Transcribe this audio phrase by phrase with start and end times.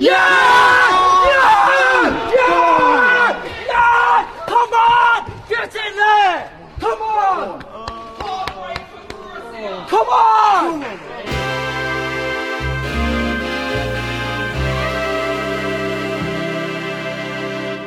[0.00, 0.12] Ja!
[1.26, 2.08] Ja!
[2.34, 3.36] Ja!
[3.68, 4.24] Ja!
[4.46, 5.28] Come on!
[5.46, 6.48] Get in there!
[6.80, 7.60] Come on!
[9.90, 10.84] Come on!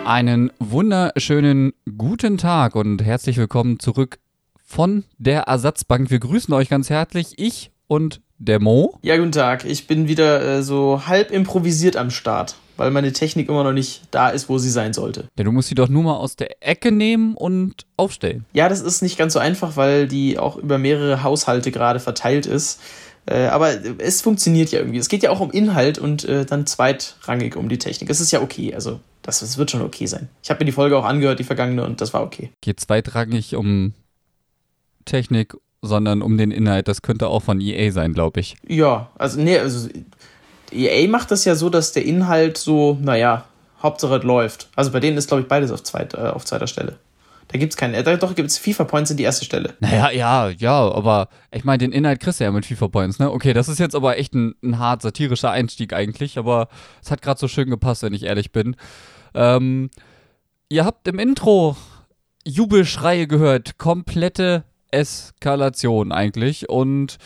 [0.06, 4.20] Einen wunderschönen guten Tag und herzlich willkommen zurück
[4.64, 6.12] von der Ersatzbank.
[6.12, 7.40] Wir grüßen euch ganz herzlich.
[7.40, 8.98] Ich und der Mo.
[9.04, 9.66] Ja, guten Tag.
[9.66, 14.02] Ich bin wieder äh, so halb improvisiert am Start, weil meine Technik immer noch nicht
[14.10, 15.26] da ist, wo sie sein sollte.
[15.38, 18.46] Ja, du musst sie doch nur mal aus der Ecke nehmen und aufstellen.
[18.54, 22.48] Ja, das ist nicht ganz so einfach, weil die auch über mehrere Haushalte gerade verteilt
[22.48, 22.82] ist.
[23.28, 24.98] Äh, aber es funktioniert ja irgendwie.
[24.98, 28.10] Es geht ja auch um Inhalt und äh, dann zweitrangig um die Technik.
[28.10, 28.74] Es ist ja okay.
[28.74, 30.30] Also, das, das wird schon okay sein.
[30.42, 32.50] Ich habe mir die Folge auch angehört, die vergangene, und das war okay.
[32.60, 33.94] Geht zweitrangig um
[35.06, 36.88] Technik, sondern um den Inhalt.
[36.88, 38.56] Das könnte auch von EA sein, glaube ich.
[38.68, 39.90] Ja, also, nee, also
[40.72, 43.46] EA macht das ja so, dass der Inhalt so, naja,
[43.84, 44.70] Hauptsache es läuft.
[44.76, 46.98] Also bei denen ist, glaube ich, beides auf, zweit, äh, auf zweiter Stelle.
[47.50, 49.76] Da gibt es keine, äh, doch gibt es FIFA Points in die erste Stelle.
[49.82, 53.30] Naja, ja, ja, aber ich meine, den Inhalt kriegst du ja mit FIFA Points, ne?
[53.30, 56.70] Okay, das ist jetzt aber echt ein, ein hart satirischer Einstieg eigentlich, aber
[57.04, 58.76] es hat gerade so schön gepasst, wenn ich ehrlich bin.
[59.36, 59.92] Ähm,
[60.70, 61.76] ihr habt im Intro
[62.46, 64.64] Jubelschreie gehört, komplette
[64.94, 67.18] Eskalation eigentlich und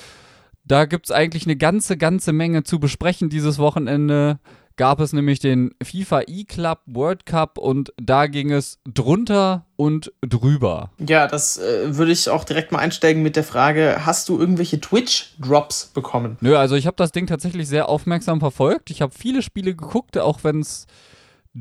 [0.65, 4.39] da gibt es eigentlich eine ganze, ganze Menge zu besprechen dieses Wochenende
[4.77, 10.91] gab es nämlich den FIFA E-Club World Cup und da ging es drunter und drüber.
[10.99, 14.79] Ja, das äh, würde ich auch direkt mal einsteigen mit der Frage, hast du irgendwelche
[14.79, 16.37] Twitch-Drops bekommen?
[16.41, 18.91] Nö, also ich habe das Ding tatsächlich sehr aufmerksam verfolgt.
[18.91, 20.85] Ich habe viele Spiele geguckt, auch wenn es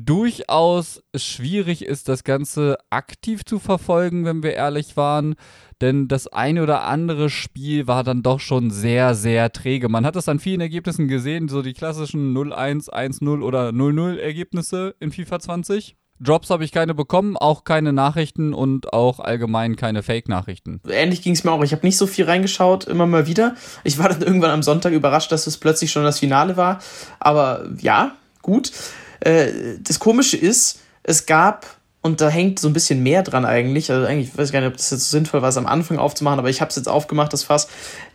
[0.05, 5.35] durchaus schwierig ist, das Ganze aktiv zu verfolgen, wenn wir ehrlich waren.
[5.81, 9.89] Denn das eine oder andere Spiel war dann doch schon sehr, sehr träge.
[9.89, 14.95] Man hat es an vielen Ergebnissen gesehen, so die klassischen 0-1, 1-0 oder 0-0 Ergebnisse
[14.99, 15.95] in FIFA 20.
[16.19, 20.81] Drops habe ich keine bekommen, auch keine Nachrichten und auch allgemein keine Fake-Nachrichten.
[20.89, 21.63] Ähnlich ging es mir auch.
[21.63, 23.55] Ich habe nicht so viel reingeschaut, immer mal wieder.
[23.83, 26.79] Ich war dann irgendwann am Sonntag überrascht, dass es plötzlich schon das Finale war.
[27.19, 28.71] Aber ja, gut.
[29.19, 29.47] Äh,
[29.79, 31.65] das Komische ist, es gab,
[32.01, 34.69] und da hängt so ein bisschen mehr dran eigentlich, also eigentlich weiß ich gar nicht,
[34.69, 37.33] ob das jetzt sinnvoll war, es am Anfang aufzumachen, aber ich habe es jetzt aufgemacht,
[37.33, 37.67] das Fass.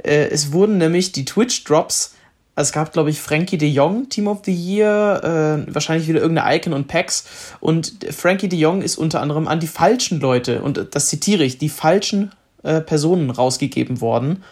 [0.03, 2.15] Äh, es wurden nämlich die Twitch-Drops
[2.55, 6.55] es gab, glaube ich, Frankie de Jong, Team of the Year, äh, wahrscheinlich wieder irgendeine
[6.55, 7.25] Icon und Packs.
[7.61, 11.57] Und Frankie de Jong ist unter anderem an die falschen Leute, und das zitiere ich,
[11.57, 12.33] die falschen
[12.63, 14.45] äh, Personen rausgegeben worden.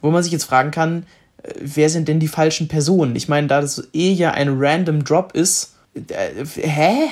[0.00, 1.06] Wo man sich jetzt fragen kann,
[1.42, 3.14] äh, wer sind denn die falschen Personen?
[3.14, 5.73] Ich meine, da das eh ja ein random Drop ist,
[6.62, 7.08] hä?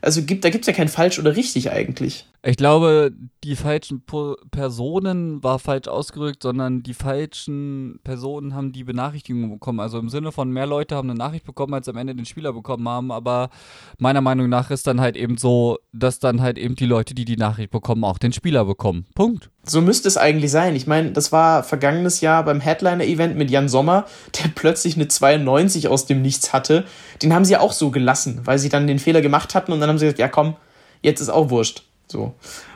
[0.00, 2.26] Also gibt, da gibt es ja kein falsch oder richtig eigentlich.
[2.44, 3.12] Ich glaube,
[3.44, 9.78] die falschen po Personen war falsch ausgerückt, sondern die falschen Personen haben die Benachrichtigung bekommen.
[9.78, 12.52] Also im Sinne von mehr Leute haben eine Nachricht bekommen, als am Ende den Spieler
[12.52, 13.12] bekommen haben.
[13.12, 13.50] Aber
[13.98, 17.24] meiner Meinung nach ist dann halt eben so, dass dann halt eben die Leute, die
[17.24, 19.06] die Nachricht bekommen, auch den Spieler bekommen.
[19.14, 19.50] Punkt.
[19.62, 20.74] So müsste es eigentlich sein.
[20.74, 25.86] Ich meine, das war vergangenes Jahr beim Headliner-Event mit Jan Sommer, der plötzlich eine 92
[25.86, 26.86] aus dem Nichts hatte.
[27.22, 29.78] Den haben sie ja auch so gelassen, weil sie dann den Fehler gemacht hatten und
[29.78, 30.56] dann haben sie gesagt, ja komm,
[31.02, 31.84] jetzt ist auch wurscht.
[32.12, 32.34] So.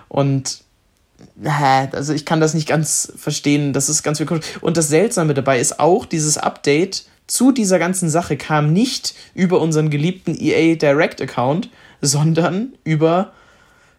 [0.08, 0.62] Und
[1.42, 3.72] also ich kann das nicht ganz verstehen.
[3.72, 4.26] Das ist ganz viel.
[4.60, 9.60] Und das Seltsame dabei ist auch, dieses Update zu dieser ganzen Sache kam nicht über
[9.60, 11.70] unseren geliebten EA Direct Account,
[12.00, 13.32] sondern über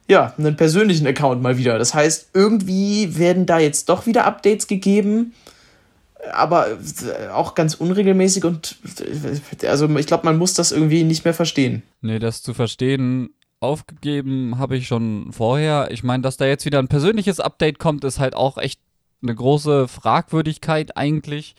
[0.09, 1.78] ja, einen persönlichen Account mal wieder.
[1.78, 5.34] Das heißt, irgendwie werden da jetzt doch wieder Updates gegeben,
[6.31, 6.78] aber
[7.34, 8.78] auch ganz unregelmäßig und
[9.64, 11.84] also ich glaube, man muss das irgendwie nicht mehr verstehen.
[12.02, 15.90] Nee, das zu verstehen aufgegeben habe ich schon vorher.
[15.91, 18.79] Ich meine, dass da jetzt wieder ein persönliches Update kommt, ist halt auch echt
[19.22, 21.56] eine große Fragwürdigkeit eigentlich.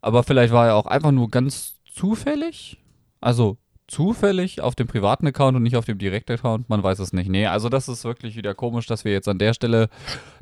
[0.00, 2.78] Aber vielleicht war er auch einfach nur ganz zufällig.
[3.20, 6.68] Also zufällig auf dem privaten Account und nicht auf dem Direkt-Account.
[6.68, 7.28] Man weiß es nicht.
[7.28, 9.88] Nee, also das ist wirklich wieder komisch, dass wir jetzt an der Stelle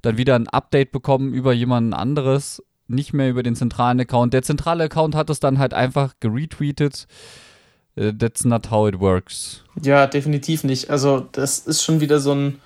[0.03, 2.63] dann wieder ein Update bekommen über jemanden anderes.
[2.87, 4.35] Nicht mehr über den zentralen Account.
[4.35, 7.07] Der zentrale Account hat es dann halt einfach geretweetet.
[7.97, 9.63] Äh, that's not how it works.
[9.83, 10.91] Ja, definitiv nicht.
[10.91, 12.61] Also, das ist schon wieder so ein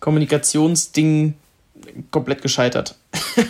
[0.00, 1.34] Kommunikationsding
[2.10, 2.96] komplett gescheitert.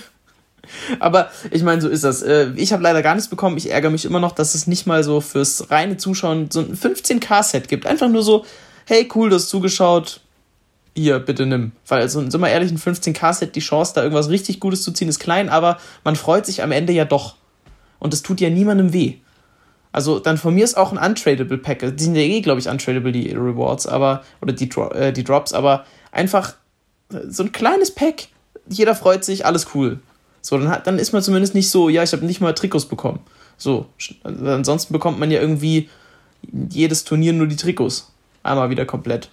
[1.00, 2.22] Aber ich meine, so ist das.
[2.22, 3.56] Äh, ich habe leider gar nichts bekommen.
[3.56, 6.76] Ich ärgere mich immer noch, dass es nicht mal so fürs reine Zuschauen so ein
[6.76, 7.86] 15K-Set gibt.
[7.86, 8.44] Einfach nur so,
[8.86, 10.20] hey, cool, du hast zugeschaut.
[10.94, 11.72] Hier, bitte nimm.
[11.86, 15.08] Weil, also, sind wir ehrlich, ein 15K-Set, die Chance, da irgendwas richtig Gutes zu ziehen,
[15.08, 17.36] ist klein, aber man freut sich am Ende ja doch.
[17.98, 19.14] Und es tut ja niemandem weh.
[19.92, 21.80] Also dann von mir ist auch ein untradable Pack.
[21.96, 25.52] Die sind ja eh, glaube ich, untradable, die Rewards, aber, oder die, äh, die Drops,
[25.52, 26.54] aber einfach
[27.28, 28.28] so ein kleines Pack.
[28.68, 30.00] Jeder freut sich, alles cool.
[30.40, 32.86] So, dann, hat, dann ist man zumindest nicht so, ja, ich habe nicht mal Trikots
[32.86, 33.20] bekommen.
[33.56, 33.86] So,
[34.24, 35.88] ansonsten bekommt man ja irgendwie
[36.50, 38.12] jedes Turnier nur die Trikots.
[38.42, 39.28] Einmal wieder komplett.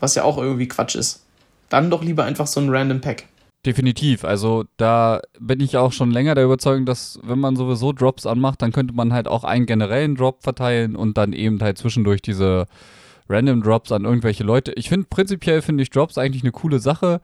[0.00, 1.24] Was ja auch irgendwie Quatsch ist.
[1.68, 3.24] Dann doch lieber einfach so ein Random Pack.
[3.66, 4.24] Definitiv.
[4.24, 8.62] Also da bin ich auch schon länger der Überzeugung, dass wenn man sowieso Drops anmacht,
[8.62, 12.66] dann könnte man halt auch einen generellen Drop verteilen und dann eben halt zwischendurch diese
[13.28, 14.72] Random Drops an irgendwelche Leute.
[14.76, 17.20] Ich finde prinzipiell finde ich Drops eigentlich eine coole Sache.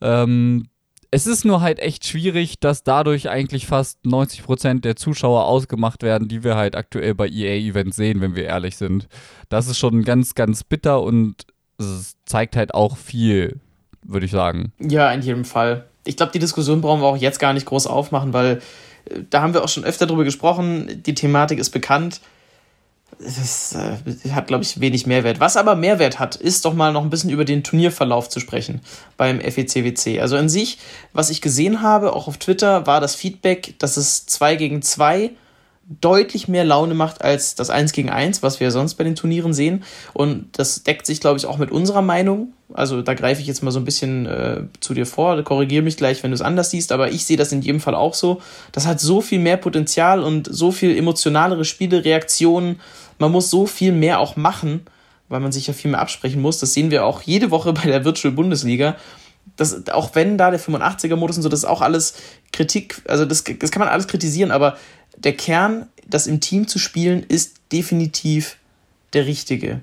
[0.00, 0.68] Ähm,
[1.12, 6.28] es ist nur halt echt schwierig, dass dadurch eigentlich fast 90% der Zuschauer ausgemacht werden,
[6.28, 9.08] die wir halt aktuell bei EA-Events sehen, wenn wir ehrlich sind.
[9.48, 11.46] Das ist schon ganz, ganz bitter und
[11.78, 13.60] es zeigt halt auch viel,
[14.02, 14.72] würde ich sagen.
[14.78, 15.86] Ja, in jedem Fall.
[16.04, 18.60] Ich glaube, die Diskussion brauchen wir auch jetzt gar nicht groß aufmachen, weil
[19.06, 21.02] äh, da haben wir auch schon öfter drüber gesprochen.
[21.04, 22.20] Die Thematik ist bekannt
[23.18, 25.40] das äh, hat, glaube ich, wenig Mehrwert.
[25.40, 28.80] Was aber Mehrwert hat, ist doch mal noch ein bisschen über den Turnierverlauf zu sprechen
[29.16, 30.20] beim FECWC.
[30.20, 30.78] Also an sich,
[31.12, 35.30] was ich gesehen habe, auch auf Twitter, war das Feedback, dass es 2 gegen 2
[36.00, 39.52] deutlich mehr Laune macht als das 1 gegen 1, was wir sonst bei den Turnieren
[39.52, 39.82] sehen.
[40.12, 42.52] Und das deckt sich, glaube ich, auch mit unserer Meinung.
[42.72, 45.96] Also da greife ich jetzt mal so ein bisschen äh, zu dir vor, korrigiere mich
[45.96, 48.40] gleich, wenn du es anders siehst, aber ich sehe das in jedem Fall auch so.
[48.70, 52.80] Das hat so viel mehr Potenzial und so viel emotionalere Spiele, Reaktionen.
[53.18, 54.82] Man muss so viel mehr auch machen,
[55.28, 56.60] weil man sich ja viel mehr absprechen muss.
[56.60, 58.96] Das sehen wir auch jede Woche bei der Virtual Bundesliga.
[59.56, 62.14] Das, auch wenn da der 85er-Modus und so, das ist auch alles
[62.52, 64.76] Kritik, also das, das kann man alles kritisieren, aber
[65.16, 68.56] der Kern, das im Team zu spielen, ist definitiv
[69.12, 69.80] der richtige.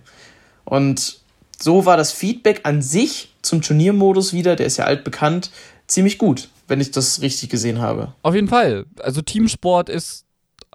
[0.65, 1.19] Und
[1.59, 5.51] so war das Feedback an sich zum Turniermodus wieder, der ist ja altbekannt,
[5.87, 8.13] ziemlich gut, wenn ich das richtig gesehen habe.
[8.21, 8.85] Auf jeden Fall.
[8.99, 10.25] Also Teamsport ist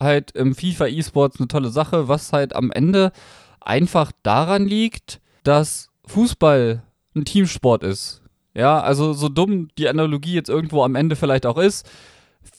[0.01, 3.13] halt im FIFA E-Sports eine tolle Sache, was halt am Ende
[3.61, 6.83] einfach daran liegt, dass Fußball
[7.15, 8.23] ein Teamsport ist.
[8.55, 11.89] Ja, also so dumm die Analogie jetzt irgendwo am Ende vielleicht auch ist.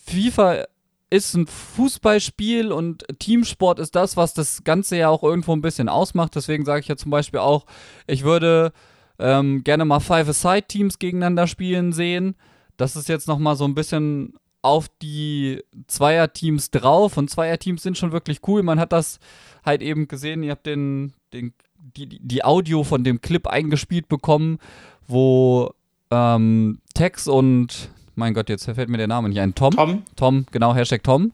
[0.05, 0.65] FIFA
[1.13, 5.87] ist ein Fußballspiel und Teamsport ist das, was das Ganze ja auch irgendwo ein bisschen
[5.87, 6.35] ausmacht.
[6.35, 7.67] Deswegen sage ich ja zum Beispiel auch,
[8.07, 8.73] ich würde
[9.19, 12.35] ähm, gerne mal Five-A-Side-Teams gegeneinander spielen sehen.
[12.77, 14.33] Das ist jetzt nochmal so ein bisschen
[14.63, 18.63] auf die Zweierteams drauf und Zweierteams sind schon wirklich cool.
[18.63, 19.19] Man hat das
[19.63, 21.53] halt eben gesehen, ihr habt den, den,
[21.95, 24.57] die, die Audio von dem Clip eingespielt bekommen,
[25.05, 25.75] wo
[26.09, 29.55] ähm, Tex und mein Gott, jetzt fällt mir der Name nicht ein.
[29.55, 29.71] Tom?
[29.71, 30.03] Tom.
[30.15, 31.31] Tom, genau, Hashtag Tom.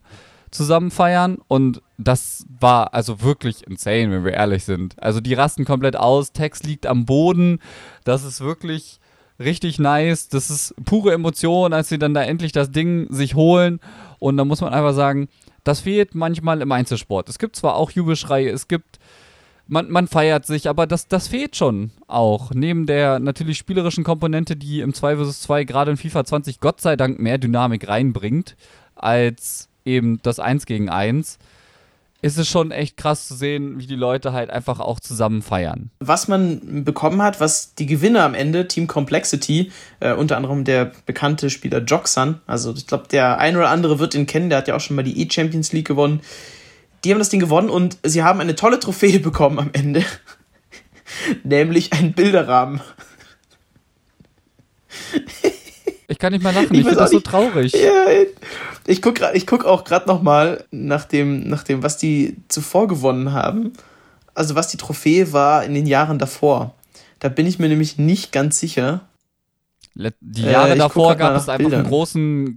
[0.50, 5.00] Zusammen feiern und das war also wirklich insane, wenn wir ehrlich sind.
[5.00, 7.60] Also die rasten komplett aus, Text liegt am Boden.
[8.04, 8.98] Das ist wirklich
[9.38, 10.28] richtig nice.
[10.28, 13.80] Das ist pure Emotion, als sie dann da endlich das Ding sich holen.
[14.18, 15.28] Und da muss man einfach sagen,
[15.64, 17.28] das fehlt manchmal im Einzelsport.
[17.28, 18.98] Es gibt zwar auch Jubelschreie, es gibt
[19.70, 22.50] man, man feiert sich, aber das, das fehlt schon auch.
[22.52, 26.80] Neben der natürlich spielerischen Komponente, die im 2 vs 2 gerade in FIFA 20 Gott
[26.80, 28.56] sei Dank mehr Dynamik reinbringt,
[28.96, 31.38] als eben das 1 gegen 1,
[32.22, 35.90] ist es schon echt krass zu sehen, wie die Leute halt einfach auch zusammen feiern.
[36.00, 39.70] Was man bekommen hat, was die Gewinner am Ende, Team Complexity,
[40.00, 44.14] äh, unter anderem der bekannte Spieler Joxan, also ich glaube, der ein oder andere wird
[44.14, 46.20] ihn kennen, der hat ja auch schon mal die E-Champions League gewonnen
[47.04, 50.04] die haben das Ding gewonnen und sie haben eine tolle Trophäe bekommen am Ende.
[51.44, 52.80] Nämlich ein Bilderrahmen.
[56.08, 57.72] Ich kann nicht mal lachen, ich, ich finde das so traurig.
[57.72, 58.06] Ja,
[58.86, 63.32] ich gucke ich guck auch gerade nochmal nach dem, nach dem, was die zuvor gewonnen
[63.32, 63.72] haben.
[64.34, 66.74] Also was die Trophäe war in den Jahren davor.
[67.20, 69.02] Da bin ich mir nämlich nicht ganz sicher.
[69.94, 71.80] Die Jahre äh, davor gab es einfach Bildern.
[71.80, 72.56] einen großen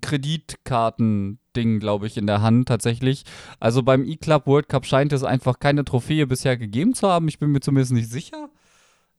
[1.54, 3.24] Kreditkarten-Ding, glaube ich, in der Hand tatsächlich.
[3.60, 7.28] Also beim E-Club World Cup scheint es einfach keine Trophäe bisher gegeben zu haben.
[7.28, 8.50] Ich bin mir zumindest nicht sicher.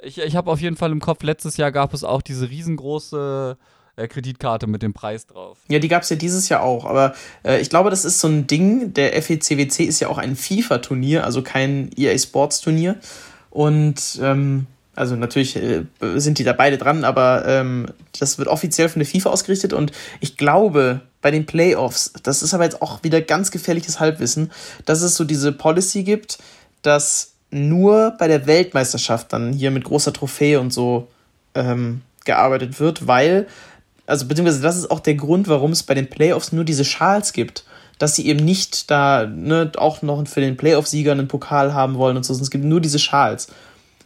[0.02, 3.56] Ich, ich habe auf jeden Fall im Kopf, letztes Jahr gab es auch diese riesengroße
[3.96, 5.58] äh, Kreditkarte mit dem Preis drauf.
[5.68, 6.84] Ja, die gab es ja dieses Jahr auch.
[6.84, 7.14] Aber
[7.44, 8.92] äh, ich glaube, das ist so ein Ding.
[8.94, 12.96] Der FECWC ist ja auch ein FIFA-Turnier, also kein EA Sports-Turnier.
[13.50, 15.84] Und ähm, also natürlich äh,
[16.16, 17.86] sind die da beide dran, aber ähm,
[18.18, 22.54] das wird offiziell von der FIFA ausgerichtet und ich glaube, bei den Playoffs, das ist
[22.54, 24.52] aber jetzt auch wieder ganz gefährliches Halbwissen,
[24.84, 26.38] dass es so diese Policy gibt,
[26.82, 31.08] dass nur bei der Weltmeisterschaft dann hier mit großer Trophäe und so
[31.54, 33.46] ähm, gearbeitet wird, weil,
[34.06, 37.32] also beziehungsweise das ist auch der Grund, warum es bei den Playoffs nur diese Schals
[37.32, 37.64] gibt
[37.98, 42.16] dass sie eben nicht da ne, auch noch für den Playoff-Sieger einen Pokal haben wollen
[42.16, 42.34] und so.
[42.34, 43.48] Es gibt nur diese Schals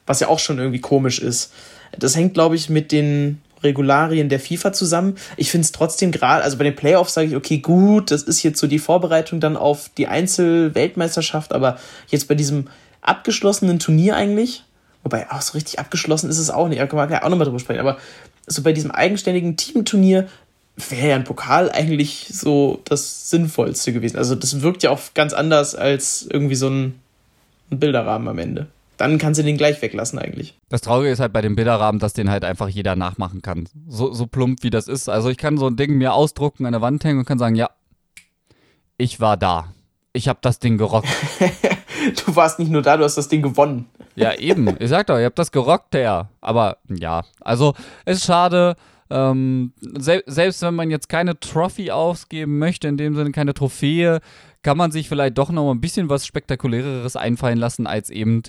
[0.08, 1.52] was ja auch schon irgendwie komisch ist.
[1.96, 5.16] Das hängt, glaube ich, mit den Regularien der FIFA zusammen.
[5.36, 8.42] Ich finde es trotzdem gerade, also bei den Playoffs sage ich, okay, gut, das ist
[8.42, 12.68] jetzt so die Vorbereitung dann auf die Einzel-Weltmeisterschaft, aber jetzt bei diesem
[13.02, 14.64] abgeschlossenen Turnier eigentlich,
[15.02, 17.46] wobei auch so richtig abgeschlossen ist es auch nicht, da kann man ja auch nochmal
[17.46, 17.98] drüber sprechen, aber
[18.46, 20.28] so bei diesem eigenständigen Teamturnier
[20.88, 24.16] wäre ja ein Pokal eigentlich so das Sinnvollste gewesen.
[24.16, 26.94] Also das wirkt ja auch ganz anders als irgendwie so ein
[27.70, 28.66] Ein Bilderrahmen am Ende.
[28.98, 30.58] Dann kannst du den gleich weglassen eigentlich.
[30.68, 33.68] Das Traurige ist halt bei dem Bilderrahmen, dass den halt einfach jeder nachmachen kann.
[33.86, 35.08] So, so plump wie das ist.
[35.08, 37.54] Also ich kann so ein Ding mir ausdrucken, an der Wand hängen und kann sagen,
[37.54, 37.70] ja,
[38.96, 39.72] ich war da.
[40.12, 41.08] Ich habe das Ding gerockt.
[42.26, 43.86] du warst nicht nur da, du hast das Ding gewonnen.
[44.16, 44.76] Ja, eben.
[44.80, 46.28] Ich sag doch, ihr habt das gerockt, ja.
[46.40, 47.74] Aber ja, also
[48.04, 48.74] ist schade.
[49.10, 54.18] Ähm, sel selbst wenn man jetzt keine Trophy ausgeben möchte, in dem Sinne keine Trophäe,
[54.62, 58.42] kann man sich vielleicht doch noch ein bisschen was Spektakuläreres einfallen lassen, als eben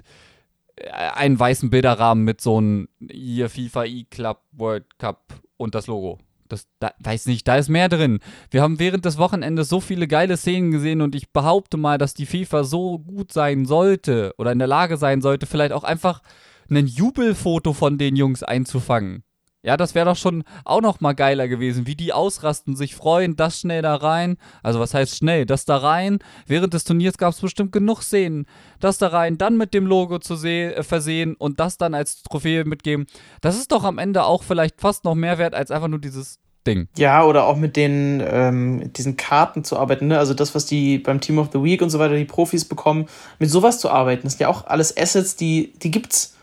[0.91, 6.19] einen weißen Bilderrahmen mit so einem hier FIFA E-Club World Cup und das Logo.
[6.47, 8.19] Das, da, weiß nicht, da ist mehr drin.
[8.49, 12.15] Wir haben während des Wochenendes so viele geile Szenen gesehen und ich behaupte mal, dass
[12.15, 16.21] die FIFA so gut sein sollte oder in der Lage sein sollte, vielleicht auch einfach
[16.69, 19.23] ein Jubelfoto von den Jungs einzufangen.
[19.61, 23.35] Ja, das wäre doch schon auch noch mal geiler gewesen, wie die ausrasten, sich freuen,
[23.35, 24.37] das schnell da rein.
[24.63, 25.45] Also was heißt schnell?
[25.45, 26.19] Das da rein.
[26.47, 28.45] Während des Turniers gab es bestimmt genug Szenen.
[28.79, 32.63] Das da rein, dann mit dem Logo zu äh, versehen und das dann als Trophäe
[32.63, 33.05] mitgeben.
[33.41, 36.39] Das ist doch am Ende auch vielleicht fast noch mehr wert als einfach nur dieses
[36.65, 36.87] Ding.
[36.97, 40.07] Ja, oder auch mit den ähm, diesen Karten zu arbeiten.
[40.07, 40.17] Ne?
[40.17, 43.07] Also das, was die beim Team of the Week und so weiter die Profis bekommen,
[43.39, 44.23] mit sowas zu arbeiten.
[44.23, 46.37] Das sind ja auch alles Assets, die, die gibt's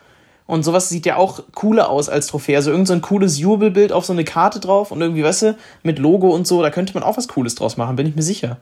[0.47, 2.57] und sowas sieht ja auch cooler aus als Trophäe.
[2.57, 5.99] Also irgend so cooles Jubelbild auf so eine Karte drauf und irgendwie, weißt du, mit
[5.99, 8.59] Logo und so, da könnte man auch was Cooles draus machen, bin ich mir sicher.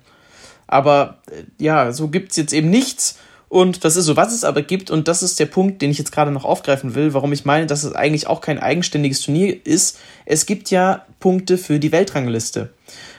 [0.67, 3.19] Aber äh, ja, so gibt's jetzt eben nichts.
[3.49, 5.99] Und das ist so, was es aber gibt, und das ist der Punkt, den ich
[5.99, 9.65] jetzt gerade noch aufgreifen will, warum ich meine, dass es eigentlich auch kein eigenständiges Turnier
[9.65, 9.99] ist.
[10.27, 12.71] Es gibt ja Punkte für die Weltrangliste.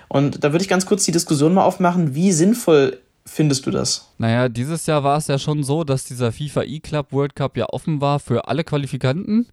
[0.10, 4.13] Und da würde ich ganz kurz die Diskussion mal aufmachen, wie sinnvoll findest du das?
[4.17, 7.67] Naja, dieses Jahr war es ja schon so, dass dieser FIFA E-Club World Cup ja
[7.70, 9.48] offen war für alle Qualifikanten.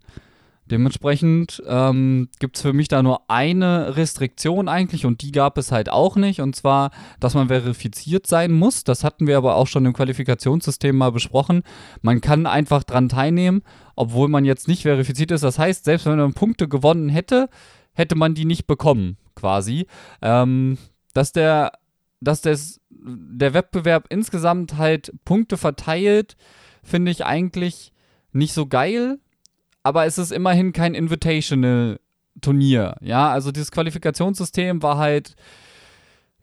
[0.71, 5.73] Dementsprechend ähm, gibt es für mich da nur eine Restriktion eigentlich und die gab es
[5.73, 6.39] halt auch nicht.
[6.39, 8.85] Und zwar, dass man verifiziert sein muss.
[8.85, 11.63] Das hatten wir aber auch schon im Qualifikationssystem mal besprochen.
[12.01, 13.61] Man kann einfach dran teilnehmen,
[13.95, 15.43] obwohl man jetzt nicht verifiziert ist.
[15.43, 17.49] Das heißt, selbst wenn man Punkte gewonnen hätte,
[17.93, 19.87] hätte man die nicht bekommen, quasi.
[20.21, 20.77] Ähm,
[21.13, 21.73] dass der,
[22.21, 26.35] dass das der Wettbewerb insgesamt halt Punkte verteilt,
[26.83, 27.91] finde ich eigentlich
[28.31, 29.19] nicht so geil.
[29.83, 32.95] Aber es ist immerhin kein Invitational-Turnier.
[33.01, 35.35] Ja, also dieses Qualifikationssystem war halt,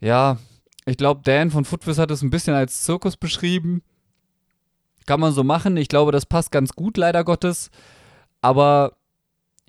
[0.00, 0.38] ja,
[0.84, 3.82] ich glaube, Dan von Footwiz hat es ein bisschen als Zirkus beschrieben.
[5.06, 5.76] Kann man so machen.
[5.76, 7.70] Ich glaube, das passt ganz gut, leider Gottes.
[8.42, 8.96] Aber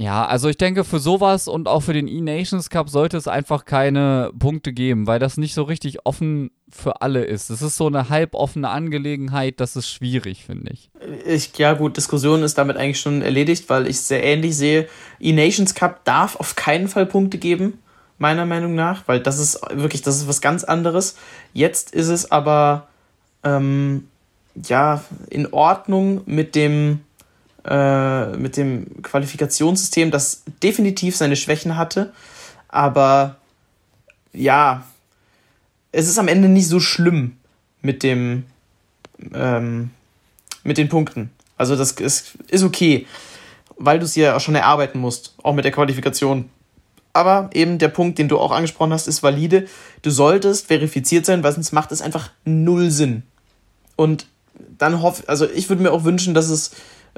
[0.01, 3.65] ja, also ich denke, für sowas und auch für den E-Nations Cup sollte es einfach
[3.65, 7.51] keine Punkte geben, weil das nicht so richtig offen für alle ist.
[7.51, 10.89] Es ist so eine halboffene Angelegenheit, das ist schwierig, finde ich.
[11.27, 11.55] ich.
[11.55, 14.89] Ja, gut, Diskussion ist damit eigentlich schon erledigt, weil ich sehr ähnlich sehe.
[15.19, 17.77] E-Nations Cup darf auf keinen Fall Punkte geben,
[18.17, 21.15] meiner Meinung nach, weil das ist wirklich, das ist was ganz anderes.
[21.53, 22.87] Jetzt ist es aber,
[23.43, 24.07] ähm,
[24.67, 27.01] ja, in Ordnung mit dem
[27.65, 32.13] äh, mit dem Qualifikationssystem, das definitiv seine Schwächen hatte.
[32.67, 33.37] Aber
[34.33, 34.83] ja,
[35.91, 37.37] es ist am Ende nicht so schlimm
[37.81, 38.45] mit dem
[39.33, 39.91] ähm,
[40.63, 41.31] mit den Punkten.
[41.57, 43.05] Also das ist, ist okay,
[43.77, 46.49] weil du es ja auch schon erarbeiten musst, auch mit der Qualifikation.
[47.13, 49.67] Aber eben der Punkt, den du auch angesprochen hast, ist valide.
[50.01, 53.23] Du solltest verifiziert sein, weil sonst macht es einfach null Sinn.
[53.95, 54.27] Und
[54.77, 56.71] dann hoffe, also ich würde mir auch wünschen, dass es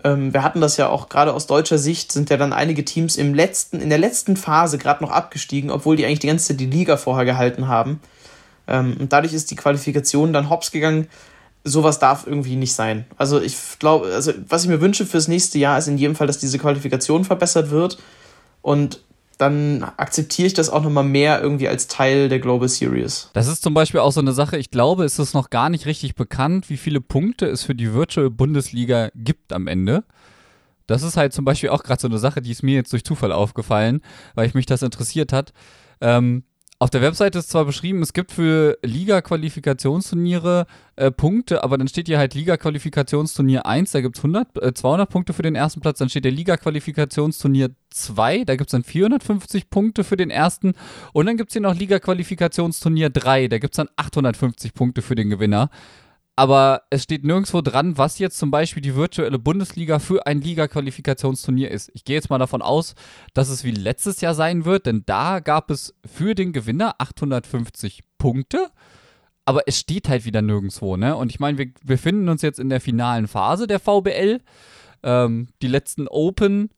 [0.03, 3.33] wir hatten das ja auch gerade aus deutscher Sicht, sind ja dann einige Teams im
[3.33, 6.65] letzten, in der letzten Phase gerade noch abgestiegen, obwohl die eigentlich die ganze Zeit die
[6.65, 8.01] Liga vorher gehalten haben.
[8.67, 11.07] Ähm, und dadurch ist die Qualifikation dann hops gegangen.
[11.63, 13.05] Sowas darf irgendwie nicht sein.
[13.17, 16.27] Also ich glaube, also was ich mir wünsche fürs nächste Jahr ist in jedem Fall,
[16.27, 18.00] dass diese Qualifikation verbessert wird.
[18.62, 19.01] Und
[19.43, 23.29] dann akzeptiere ich das auch nochmal mehr irgendwie als Teil der Global Series.
[23.33, 25.85] Das ist zum Beispiel auch so eine Sache, ich glaube, es ist noch gar nicht
[25.85, 30.03] richtig bekannt, wie viele Punkte es für die Virtual Bundesliga gibt am Ende.
[30.88, 33.03] Das ist halt zum Beispiel auch gerade so eine Sache, die ist mir jetzt durch
[33.03, 34.01] Zufall aufgefallen,
[34.35, 35.53] weil ich mich das interessiert hat.
[36.01, 36.43] Ähm,
[36.83, 40.65] auf der Webseite ist zwar beschrieben, es gibt für Liga-Qualifikationsturniere
[40.97, 44.23] äh, Punkte, aber dann steht hier halt Liga-Qualifikationsturnier 1, da gibt es
[44.61, 48.73] äh, 200 Punkte für den ersten Platz, dann steht der Liga-Qualifikationsturnier 2, da gibt es
[48.73, 50.73] dann 450 Punkte für den ersten
[51.13, 55.15] und dann gibt es hier noch Liga-Qualifikationsturnier 3, da gibt es dann 850 Punkte für
[55.15, 55.69] den Gewinner
[56.35, 61.69] aber es steht nirgendwo dran, was jetzt zum Beispiel die virtuelle Bundesliga für ein Liga-Qualifikationsturnier
[61.69, 61.91] ist.
[61.93, 62.95] Ich gehe jetzt mal davon aus,
[63.33, 68.01] dass es wie letztes Jahr sein wird, denn da gab es für den Gewinner 850
[68.17, 68.71] Punkte.
[69.45, 71.17] Aber es steht halt wieder nirgendwo, ne?
[71.17, 74.39] Und ich meine, wir befinden uns jetzt in der finalen Phase der VBL.
[75.03, 76.69] Ähm, die letzten Open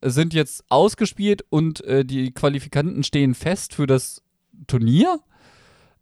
[0.00, 4.22] sind jetzt ausgespielt und äh, die Qualifikanten stehen fest für das
[4.68, 5.18] Turnier.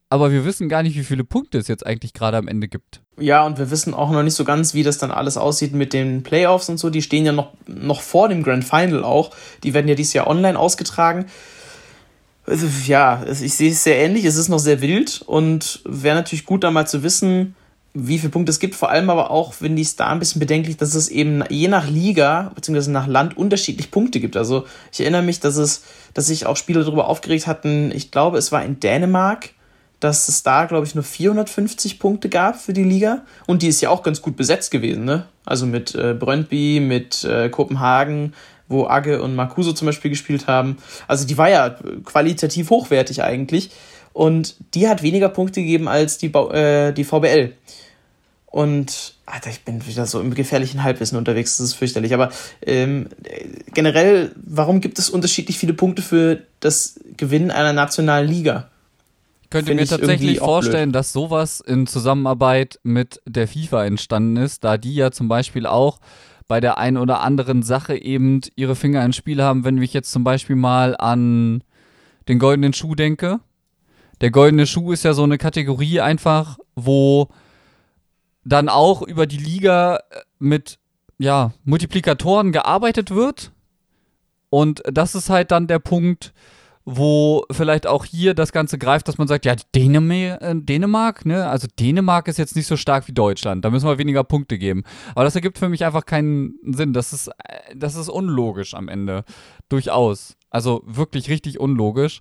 [0.09, 3.01] Aber wir wissen gar nicht, wie viele Punkte es jetzt eigentlich gerade am Ende gibt.
[3.19, 5.93] Ja, und wir wissen auch noch nicht so ganz, wie das dann alles aussieht mit
[5.93, 6.91] den Playoffs und so.
[6.91, 9.31] Die stehen ja noch, noch vor dem Grand Final auch.
[9.65, 11.27] Die werden ja dieses Jahr online ausgetragen.
[12.87, 14.25] Ja, ich sehe es sehr ähnlich.
[14.25, 17.57] Es ist noch sehr wild und wäre natürlich gut, da mal zu wissen,
[17.93, 18.77] wie viele Punkte es gibt.
[18.77, 21.67] Vor allem aber auch, finde ich es da ein bisschen bedenklich, dass es eben je
[21.67, 22.91] nach Liga bzw.
[22.91, 24.37] nach Land unterschiedlich Punkte gibt.
[24.37, 25.83] Also ich erinnere mich, dass es,
[26.15, 27.91] dass sich auch Spieler darüber aufgeregt hatten.
[27.91, 29.51] Ich glaube, es war in Dänemark,
[30.01, 33.23] dass es da, glaube ich, nur 450 Punkte gab für die Liga.
[33.47, 35.27] Und die ist ja auch ganz gut besetzt gewesen, ne?
[35.45, 38.35] Also mit äh, Brøndby, mit äh, Kopenhagen,
[38.69, 40.77] wo Agge und Marcuso zum Beispiel gespielt haben.
[41.09, 43.71] Also die war ja qualitativ hochwertig eigentlich.
[44.13, 47.53] Und die hat weniger Punkte gegeben als die, äh, die VBL.
[48.47, 52.15] Und Alter, ich bin wieder so im gefährlichen Halbwissen unterwegs, das ist fürchterlich.
[52.15, 52.31] Aber
[52.65, 53.09] ähm,
[53.75, 58.71] generell, warum gibt es unterschiedlich viele Punkte für das Gewinnen einer nationalen Liga?
[59.51, 64.77] Könnte Find mir tatsächlich vorstellen, dass sowas in Zusammenarbeit mit der FIFA entstanden ist, da
[64.77, 66.01] die ja zum Beispiel auch
[66.49, 70.13] bei der einen oder anderen Sache eben ihre Finger ins Spiel haben, wenn ich jetzt
[70.13, 71.63] zum Beispiel mal an
[72.29, 73.41] den goldenen Schuh denke.
[74.21, 77.29] Der goldene Schuh ist ja so eine Kategorie einfach, wo
[78.45, 80.79] dann auch über die Liga äh, mit
[81.19, 83.53] ja, Multiplikatoren gearbeitet wird.
[84.51, 86.33] Und das ist halt dann der Punkt,
[86.89, 91.49] wo vielleicht auch hier das Ganze greift, dass man sagt, ja, Dänemark, äh, Dänemark, ne?
[91.49, 93.65] Also Dänemark ist jetzt nicht so stark wie Deutschland.
[93.65, 94.85] Da müssen wir weniger Punkte geben.
[95.17, 96.93] Aber das ergibt für mich einfach keinen Sinn.
[96.93, 99.25] Das ist, äh, das ist unlogisch am Ende.
[99.69, 100.37] Durchaus.
[100.49, 102.21] Also wirklich richtig unlogisch.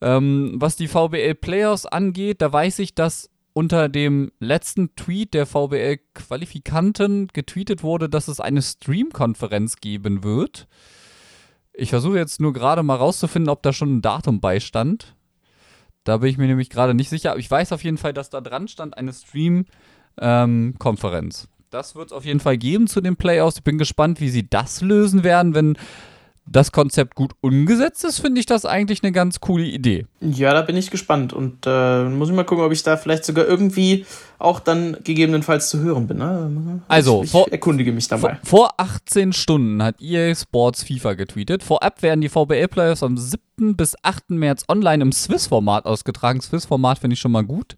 [0.00, 5.44] Ähm, was die VBL Players angeht, da weiß ich, dass unter dem letzten Tweet der
[5.44, 10.66] VBL-Qualifikanten getweetet wurde, dass es eine Stream-Konferenz geben wird.
[11.80, 15.14] Ich versuche jetzt nur gerade mal rauszufinden, ob da schon ein Datum beistand.
[16.02, 17.30] Da bin ich mir nämlich gerade nicht sicher.
[17.30, 21.44] Aber ich weiß auf jeden Fall, dass da dran stand eine Stream-Konferenz.
[21.44, 23.58] Ähm, das wird es auf jeden Fall geben zu den Playoffs.
[23.58, 25.78] Ich bin gespannt, wie sie das lösen werden, wenn
[26.50, 30.06] das Konzept gut umgesetzt ist, finde ich das eigentlich eine ganz coole Idee.
[30.20, 33.24] Ja, da bin ich gespannt und äh, muss ich mal gucken, ob ich da vielleicht
[33.24, 34.06] sogar irgendwie
[34.38, 36.18] auch dann gegebenenfalls zu hören bin.
[36.18, 36.80] Ne?
[36.88, 38.38] Also, ich, ich erkundige mich dabei.
[38.44, 41.62] Vor, vor 18 Stunden hat EA Sports FIFA getweetet.
[41.62, 43.76] Vorab werden die VBL-Playoffs am 7.
[43.76, 44.30] bis 8.
[44.30, 46.40] März online im Swiss-Format ausgetragen.
[46.40, 47.76] Swiss-Format finde ich schon mal gut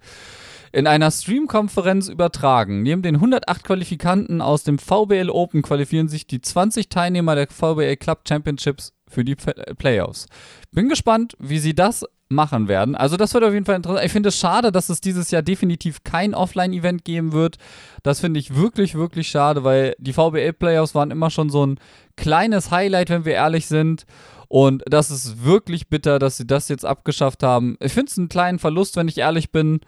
[0.72, 2.83] in einer Stream-Konferenz übertragen.
[2.83, 7.96] Neben den 108 Qualifikanten aus dem VBL Open qualifizieren sich die 20 Teilnehmer der VBL
[7.96, 10.26] Club Championships für die Playoffs.
[10.70, 12.94] Bin gespannt, wie sie das machen werden.
[12.94, 14.06] Also das wird auf jeden Fall interessant.
[14.06, 17.56] Ich finde es schade, dass es dieses Jahr definitiv kein Offline-Event geben wird.
[18.04, 21.80] Das finde ich wirklich, wirklich schade, weil die VBL-Playoffs waren immer schon so ein
[22.16, 24.06] kleines Highlight, wenn wir ehrlich sind.
[24.46, 27.76] Und das ist wirklich bitter, dass sie das jetzt abgeschafft haben.
[27.80, 29.80] Ich finde es einen kleinen Verlust, wenn ich ehrlich bin.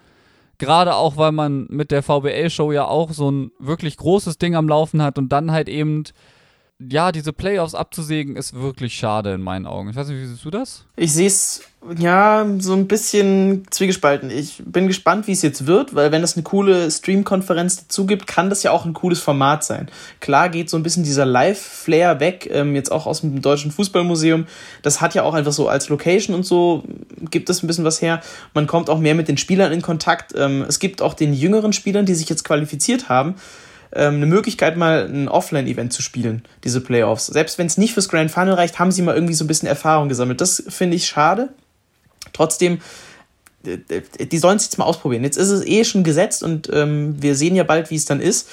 [0.59, 4.69] Gerade auch, weil man mit der VBL-Show ja auch so ein wirklich großes Ding am
[4.69, 6.05] Laufen hat und dann halt eben,
[6.91, 9.91] ja, diese Playoffs abzusägen, ist wirklich schade in meinen Augen.
[9.91, 10.85] Ich weiß nicht, wie siehst du das?
[10.97, 11.63] Ich sehe es
[11.99, 14.31] ja, so ein bisschen zwiegespalten.
[14.31, 18.29] Ich bin gespannt, wie es jetzt wird, weil wenn es eine coole Stream-Konferenz dazu gibt,
[18.29, 19.91] kann das ja auch ein cooles Format sein.
[20.21, 24.47] Klar geht so ein bisschen dieser Live-Flair weg, ähm, jetzt auch aus dem Deutschen Fußballmuseum.
[24.83, 26.85] Das hat ja auch einfach so als Location und so,
[27.31, 28.21] gibt es ein bisschen was her.
[28.55, 30.35] Man kommt auch mehr mit den Spielern in Kontakt.
[30.37, 33.35] Ähm, es gibt auch den jüngeren Spielern, die sich jetzt qualifiziert haben,
[33.95, 37.27] ähm, eine Möglichkeit, mal ein Offline-Event zu spielen, diese Playoffs.
[37.27, 39.69] Selbst wenn es nicht fürs Grand Final reicht, haben sie mal irgendwie so ein bisschen
[39.69, 40.41] Erfahrung gesammelt.
[40.41, 41.51] Das finde ich schade.
[42.33, 42.81] Trotzdem,
[43.65, 45.25] die sollen es jetzt mal ausprobieren.
[45.25, 48.21] Jetzt ist es eh schon gesetzt und ähm, wir sehen ja bald, wie es dann
[48.21, 48.49] ist.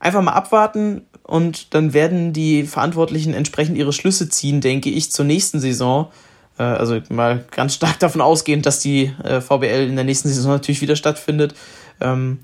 [0.00, 5.24] Einfach mal abwarten und dann werden die Verantwortlichen entsprechend ihre Schlüsse ziehen, denke ich, zur
[5.24, 6.10] nächsten Saison.
[6.58, 10.52] Äh, also mal ganz stark davon ausgehend, dass die äh, VBL in der nächsten Saison
[10.52, 11.54] natürlich wieder stattfindet.
[12.00, 12.38] Ähm,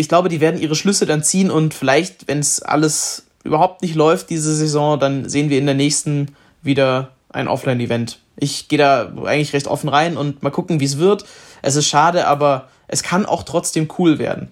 [0.00, 3.94] ich glaube, die werden ihre Schlüsse dann ziehen und vielleicht, wenn es alles überhaupt nicht
[3.94, 9.12] läuft diese Saison, dann sehen wir in der nächsten wieder ein Offline-Event ich gehe da
[9.24, 11.24] eigentlich recht offen rein und mal gucken, wie es wird.
[11.62, 14.50] Es ist schade, aber es kann auch trotzdem cool werden.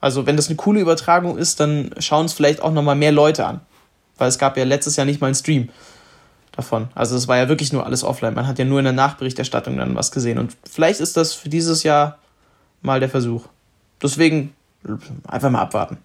[0.00, 3.46] Also, wenn das eine coole Übertragung ist, dann schauen es vielleicht auch nochmal mehr Leute
[3.46, 3.60] an.
[4.18, 5.68] Weil es gab ja letztes Jahr nicht mal einen Stream
[6.52, 6.88] davon.
[6.94, 8.34] Also, es war ja wirklich nur alles offline.
[8.34, 10.38] Man hat ja nur in der Nachberichterstattung dann was gesehen.
[10.38, 12.18] Und vielleicht ist das für dieses Jahr
[12.82, 13.46] mal der Versuch.
[14.02, 14.54] Deswegen
[15.26, 15.98] einfach mal abwarten.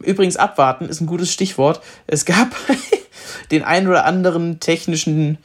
[0.00, 1.80] Übrigens, abwarten ist ein gutes Stichwort.
[2.06, 2.54] Es gab
[3.50, 5.38] den einen oder anderen technischen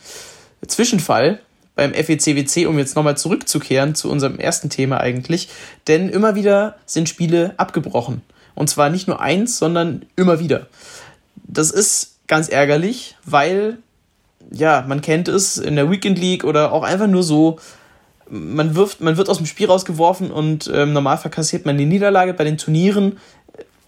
[0.66, 1.40] Zwischenfall
[1.76, 5.50] beim FECWC, um jetzt nochmal zurückzukehren zu unserem ersten Thema eigentlich.
[5.88, 8.22] Denn immer wieder sind Spiele abgebrochen.
[8.54, 10.68] Und zwar nicht nur eins, sondern immer wieder.
[11.36, 13.78] Das ist ganz ärgerlich, weil,
[14.52, 17.60] ja, man kennt es in der Weekend League oder auch einfach nur so,
[18.30, 22.34] man wirft, man wird aus dem Spiel rausgeworfen und ähm, normal verkassiert man die Niederlage.
[22.34, 23.18] Bei den Turnieren,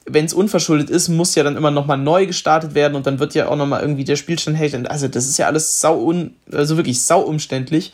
[0.06, 3.34] wenn es unverschuldet ist, muss ja dann immer nochmal neu gestartet werden und dann wird
[3.34, 4.90] ja auch nochmal irgendwie der Spielstand hält.
[4.90, 7.94] Also das ist ja alles sau un, also wirklich sau umständlich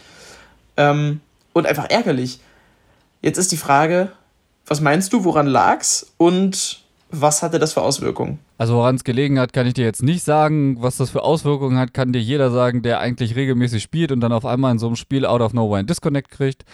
[0.77, 1.21] ähm,
[1.53, 2.39] und einfach ärgerlich.
[3.21, 4.11] Jetzt ist die Frage,
[4.67, 6.82] was meinst du, woran lag's und
[7.13, 8.39] was hatte das für Auswirkungen?
[8.57, 10.77] Also woran es gelegen hat, kann ich dir jetzt nicht sagen.
[10.81, 14.33] Was das für Auswirkungen hat, kann dir jeder sagen, der eigentlich regelmäßig spielt und dann
[14.33, 16.65] auf einmal in so einem Spiel out of nowhere ein Disconnect kriegt.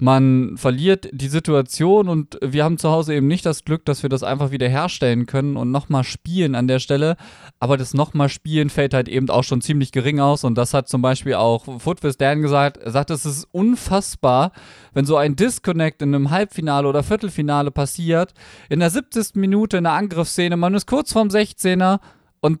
[0.00, 4.08] Man verliert die Situation und wir haben zu Hause eben nicht das Glück, dass wir
[4.08, 7.16] das einfach wieder herstellen können und nochmal spielen an der Stelle.
[7.58, 10.88] Aber das nochmal spielen fällt halt eben auch schon ziemlich gering aus und das hat
[10.88, 12.76] zum Beispiel auch Footwiz Dan gesagt.
[12.76, 14.52] Er sagt, es ist unfassbar,
[14.94, 18.34] wenn so ein Disconnect in einem Halbfinale oder Viertelfinale passiert,
[18.68, 19.34] in der 70.
[19.34, 21.98] Minute in der Angriffsszene, man ist kurz vorm 16er
[22.40, 22.60] und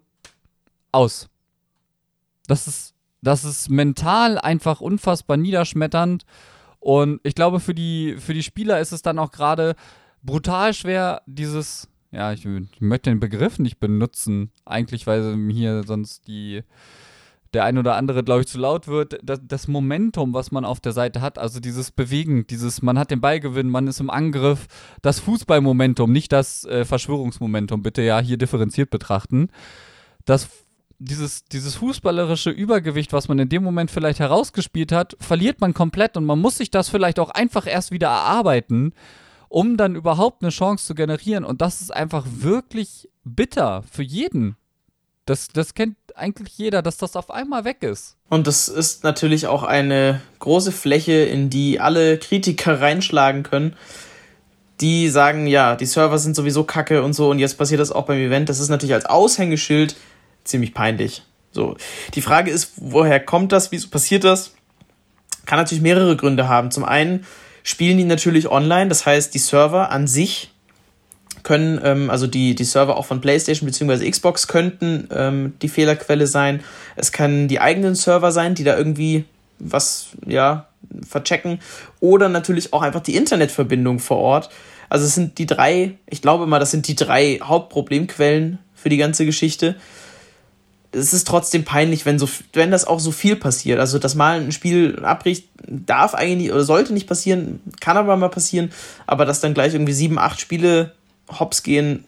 [0.90, 1.28] aus.
[2.48, 6.24] Das ist, das ist mental einfach unfassbar niederschmetternd.
[6.88, 9.74] Und ich glaube, für die, für die Spieler ist es dann auch gerade
[10.22, 16.26] brutal schwer, dieses, ja, ich, ich, möchte den Begriff nicht benutzen, eigentlich, weil hier sonst
[16.28, 16.62] die,
[17.52, 20.80] der ein oder andere, glaube ich, zu laut wird, das, das, Momentum, was man auf
[20.80, 24.66] der Seite hat, also dieses Bewegen, dieses, man hat den Ballgewinn, man ist im Angriff,
[25.02, 29.50] das Fußballmomentum, nicht das äh, Verschwörungsmomentum, bitte ja hier differenziert betrachten.
[30.24, 30.48] Das
[30.98, 36.16] dieses, dieses fußballerische Übergewicht, was man in dem Moment vielleicht herausgespielt hat, verliert man komplett
[36.16, 38.92] und man muss sich das vielleicht auch einfach erst wieder erarbeiten,
[39.48, 41.44] um dann überhaupt eine Chance zu generieren.
[41.44, 44.56] Und das ist einfach wirklich bitter für jeden.
[45.24, 48.16] Das, das kennt eigentlich jeder, dass das auf einmal weg ist.
[48.28, 53.76] Und das ist natürlich auch eine große Fläche, in die alle Kritiker reinschlagen können.
[54.80, 58.06] Die sagen, ja, die Server sind sowieso kacke und so und jetzt passiert das auch
[58.06, 58.48] beim Event.
[58.48, 59.96] Das ist natürlich als Aushängeschild
[60.48, 61.22] ziemlich peinlich.
[61.52, 61.76] So,
[62.14, 63.72] die Frage ist, woher kommt das?
[63.72, 64.52] Wieso passiert das?
[65.46, 66.70] Kann natürlich mehrere Gründe haben.
[66.70, 67.24] Zum einen
[67.62, 70.50] spielen die natürlich online, das heißt, die Server an sich
[71.42, 74.10] können, ähm, also die, die Server auch von PlayStation bzw.
[74.10, 76.62] Xbox könnten ähm, die Fehlerquelle sein.
[76.96, 79.24] Es können die eigenen Server sein, die da irgendwie
[79.58, 80.68] was, ja,
[81.06, 81.60] verchecken.
[82.00, 84.50] Oder natürlich auch einfach die Internetverbindung vor Ort.
[84.88, 88.96] Also es sind die drei, ich glaube mal, das sind die drei Hauptproblemquellen für die
[88.96, 89.76] ganze Geschichte
[90.92, 93.78] es ist trotzdem peinlich, wenn, so, wenn das auch so viel passiert.
[93.78, 98.30] Also, dass mal ein Spiel abbricht, darf eigentlich oder sollte nicht passieren, kann aber mal
[98.30, 98.70] passieren.
[99.06, 100.94] Aber dass dann gleich irgendwie sieben, acht Spiele
[101.38, 102.04] hops gehen,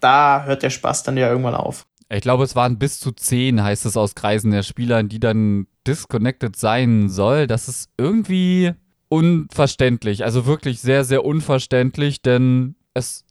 [0.00, 1.86] da hört der Spaß dann ja irgendwann auf.
[2.10, 5.66] Ich glaube, es waren bis zu zehn, heißt es aus Kreisen der Spieler, die dann
[5.86, 7.46] disconnected sein soll.
[7.46, 8.72] Das ist irgendwie
[9.08, 10.24] unverständlich.
[10.24, 13.24] Also wirklich sehr, sehr unverständlich, denn es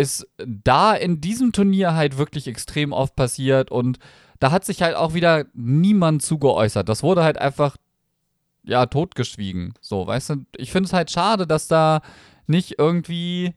[0.00, 3.98] ist da in diesem Turnier halt wirklich extrem oft passiert und
[4.38, 6.88] da hat sich halt auch wieder niemand zugeäußert.
[6.88, 7.76] Das wurde halt einfach,
[8.62, 9.74] ja, totgeschwiegen.
[9.82, 12.00] So, weißt du, ich finde es halt schade, dass da
[12.46, 13.52] nicht irgendwie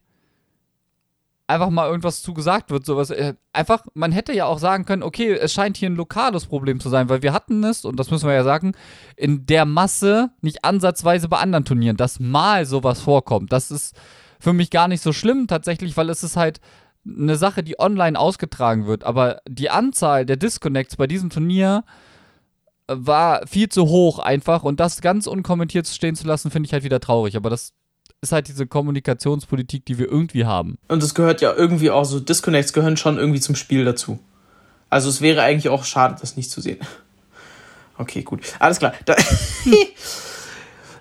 [1.47, 2.85] einfach mal irgendwas zugesagt wird.
[2.85, 3.09] Sowas.
[3.09, 6.81] Äh, einfach, man hätte ja auch sagen können, okay, es scheint hier ein lokales Problem
[6.81, 8.73] zu sein, weil wir hatten es, und das müssen wir ja sagen,
[9.15, 13.53] in der Masse nicht ansatzweise bei anderen Turnieren, dass mal sowas vorkommt.
[13.53, 13.95] Das ist
[14.43, 16.59] für mich gar nicht so schlimm tatsächlich, weil es ist halt
[17.07, 19.05] eine Sache, die online ausgetragen wird.
[19.05, 21.85] Aber die Anzahl der Disconnects bei diesem Turnier
[22.87, 26.73] äh, war viel zu hoch einfach und das ganz unkommentiert stehen zu lassen, finde ich
[26.73, 27.37] halt wieder traurig.
[27.37, 27.71] Aber das
[28.19, 30.77] ist halt diese Kommunikationspolitik, die wir irgendwie haben.
[30.89, 34.19] Und es gehört ja irgendwie auch so, Disconnects gehören schon irgendwie zum Spiel dazu.
[34.89, 36.79] Also es wäre eigentlich auch schade, das nicht zu sehen.
[37.97, 38.41] Okay, gut.
[38.59, 38.93] Alles klar.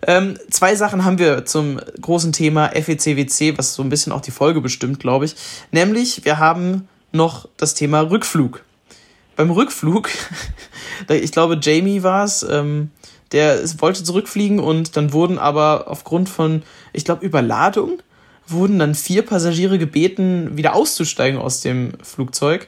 [0.07, 4.33] Ähm, zwei Sachen haben wir zum großen Thema FECWC, was so ein bisschen auch die
[4.33, 5.37] Folge bestimmt, glaube ich.
[5.71, 8.65] Nämlich, wir haben noch das Thema Rückflug.
[9.37, 10.11] Beim Rückflug,
[11.09, 12.91] ich glaube, Jamie war es, ähm,
[13.31, 16.63] der wollte zurückfliegen und dann wurden aber aufgrund von,
[16.93, 18.03] ich glaube, Überladung,
[18.47, 22.67] wurden dann vier Passagiere gebeten, wieder auszusteigen aus dem Flugzeug.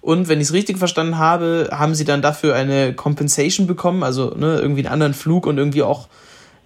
[0.00, 4.34] Und wenn ich es richtig verstanden habe, haben sie dann dafür eine Compensation bekommen, also
[4.34, 6.08] ne, irgendwie einen anderen Flug und irgendwie auch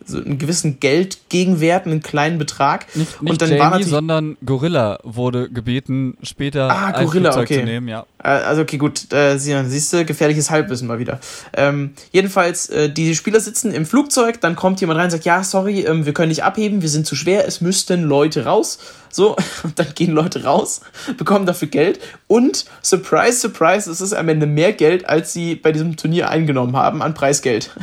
[0.07, 2.87] so einen gewissen Geldgegenwert, einen kleinen Betrag.
[2.95, 7.33] Nicht, nicht und dann Jamie, war natürlich, sondern Gorilla wurde gebeten, später ah, ein Gorilla,
[7.33, 7.61] Flugzeug okay.
[7.61, 8.07] zu nehmen, ja.
[8.23, 11.21] Äh, Also okay, gut, äh, siehst du, gefährliches Halbwissen mal wieder.
[11.55, 15.43] Ähm, jedenfalls, äh, die Spieler sitzen im Flugzeug, dann kommt jemand rein und sagt, ja,
[15.43, 18.79] sorry, ähm, wir können nicht abheben, wir sind zu schwer, es müssten Leute raus.
[19.11, 20.83] So, und dann gehen Leute raus,
[21.17, 25.73] bekommen dafür Geld und surprise, surprise, es ist am Ende mehr Geld, als sie bei
[25.73, 27.71] diesem Turnier eingenommen haben an Preisgeld.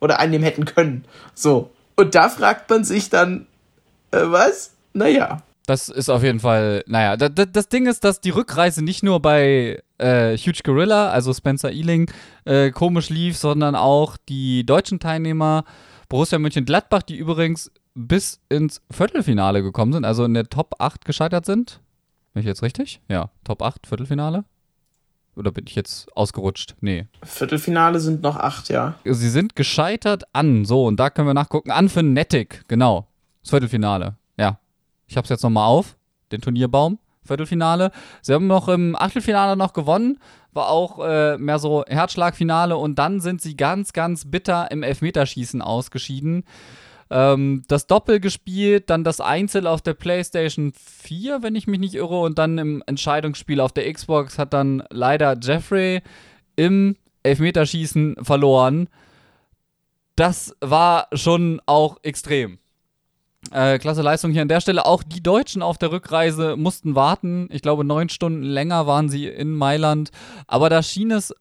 [0.00, 1.04] oder einnehmen hätten können.
[1.34, 1.70] So.
[1.96, 3.46] Und da fragt man sich dann,
[4.10, 4.74] äh, was?
[4.92, 5.42] Naja.
[5.66, 9.20] Das ist auf jeden Fall, naja, das, das Ding ist, dass die Rückreise nicht nur
[9.20, 12.10] bei äh, Huge Gorilla, also Spencer Ealing,
[12.44, 15.64] äh, komisch lief, sondern auch die deutschen Teilnehmer
[16.08, 21.46] Borussia Mönchengladbach, die übrigens bis ins Viertelfinale gekommen sind, also in der Top 8 gescheitert
[21.46, 21.80] sind.
[22.32, 23.00] Bin ich jetzt richtig?
[23.08, 24.44] Ja, Top 8, Viertelfinale.
[25.36, 26.74] Oder bin ich jetzt ausgerutscht?
[26.80, 27.06] Nee.
[27.22, 28.94] Viertelfinale sind noch acht, ja.
[29.04, 33.06] Sie sind gescheitert an, so, und da können wir nachgucken, an für Nettic, genau.
[33.42, 34.58] Das Viertelfinale, ja.
[35.06, 35.96] Ich hab's jetzt nochmal auf,
[36.32, 37.90] den Turnierbaum, Viertelfinale.
[38.22, 40.18] Sie haben noch im Achtelfinale noch gewonnen,
[40.52, 45.60] war auch äh, mehr so Herzschlagfinale und dann sind sie ganz, ganz bitter im Elfmeterschießen
[45.60, 46.44] ausgeschieden
[47.10, 51.94] ähm, das Doppel gespielt, dann das Einzel auf der PlayStation 4, wenn ich mich nicht
[51.94, 56.02] irre, und dann im Entscheidungsspiel auf der Xbox hat dann leider Jeffrey
[56.56, 58.88] im Elfmeterschießen verloren.
[60.16, 62.58] Das war schon auch extrem.
[63.52, 64.86] Äh, klasse Leistung hier an der Stelle.
[64.86, 67.48] Auch die Deutschen auf der Rückreise mussten warten.
[67.52, 70.10] Ich glaube, neun Stunden länger waren sie in Mailand.
[70.46, 71.32] Aber da schien es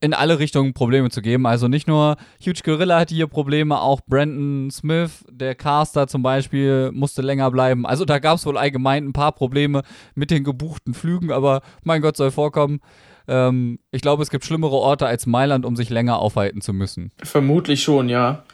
[0.00, 1.46] in alle Richtungen Probleme zu geben.
[1.46, 6.90] Also nicht nur Huge Gorilla hatte hier Probleme, auch Brandon Smith, der Caster zum Beispiel,
[6.92, 7.84] musste länger bleiben.
[7.86, 9.82] Also da gab es wohl allgemein ein paar Probleme
[10.14, 12.80] mit den gebuchten Flügen, aber mein Gott soll vorkommen.
[13.26, 17.10] Ähm, ich glaube, es gibt schlimmere Orte als Mailand, um sich länger aufhalten zu müssen.
[17.22, 18.44] Vermutlich schon, ja.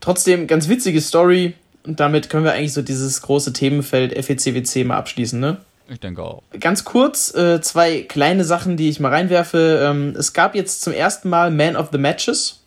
[0.00, 1.54] Trotzdem, ganz witzige Story.
[1.84, 5.58] Und damit können wir eigentlich so dieses große Themenfeld FECWC mal abschließen, ne?
[5.88, 6.42] Ich denke auch.
[6.58, 9.80] Ganz kurz, äh, zwei kleine Sachen, die ich mal reinwerfe.
[9.82, 12.60] Ähm, es gab jetzt zum ersten Mal Man of the Matches.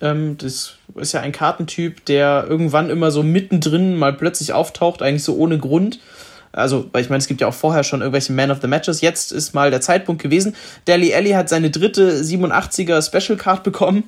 [0.00, 5.24] Ähm, das ist ja ein Kartentyp, der irgendwann immer so mittendrin mal plötzlich auftaucht, eigentlich
[5.24, 6.00] so ohne Grund.
[6.52, 9.00] Also, weil ich meine, es gibt ja auch vorher schon irgendwelche Man of the Matches.
[9.00, 10.54] Jetzt ist mal der Zeitpunkt gewesen.
[10.84, 14.04] Dally Alley hat seine dritte 87er Special Card bekommen,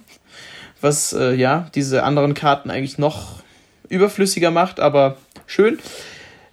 [0.81, 3.43] was äh, ja diese anderen Karten eigentlich noch
[3.89, 5.79] überflüssiger macht, aber schön.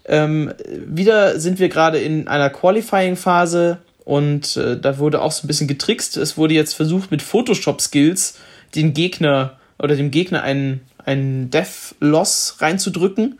[0.05, 5.47] Ähm, wieder sind wir gerade in einer Qualifying-Phase und äh, da wurde auch so ein
[5.47, 6.17] bisschen getrickst.
[6.17, 8.35] Es wurde jetzt versucht, mit Photoshop-Skills
[8.75, 13.39] den Gegner oder dem Gegner einen, einen Death-Loss reinzudrücken,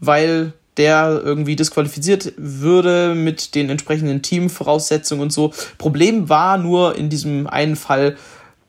[0.00, 5.52] weil der irgendwie disqualifiziert würde mit den entsprechenden Teamvoraussetzungen und so.
[5.76, 8.16] Problem war nur in diesem einen Fall,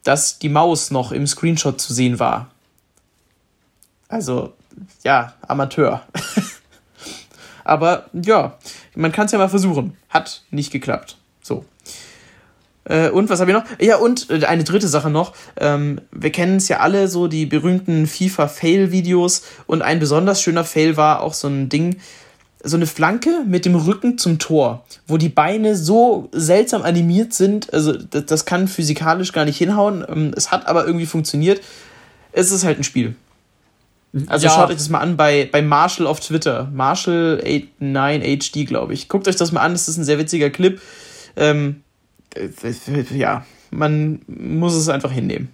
[0.04, 2.50] dass die Maus noch im Screenshot zu sehen war.
[4.10, 4.54] Also,
[5.04, 6.04] ja, Amateur.
[7.64, 8.58] Aber ja,
[8.96, 9.98] man kann es ja mal versuchen.
[10.10, 11.18] Hat nicht geklappt.
[11.42, 11.66] So.
[12.86, 13.66] Äh, und was habe ich noch?
[13.80, 15.34] Ja, und äh, eine dritte Sache noch.
[15.58, 19.44] Ähm, wir kennen es ja alle, so die berühmten FIFA-Fail-Videos.
[19.68, 21.98] Und ein besonders schöner Fail war auch so ein Ding,
[22.64, 27.74] so eine Flanke mit dem Rücken zum Tor, wo die Beine so seltsam animiert sind.
[27.74, 30.06] Also, das, das kann physikalisch gar nicht hinhauen.
[30.08, 31.62] Ähm, es hat aber irgendwie funktioniert.
[32.32, 33.16] Es ist halt ein Spiel.
[34.28, 34.52] Also ja.
[34.54, 36.72] schaut euch das mal an bei, bei Marshall auf Twitter.
[36.76, 39.10] Marshall89HD, glaube ich.
[39.10, 40.80] Guckt euch das mal an, das ist ein sehr witziger Clip.
[41.36, 41.82] Ähm,
[42.36, 42.50] äh,
[43.18, 45.50] ja, man muss es einfach hinnehmen.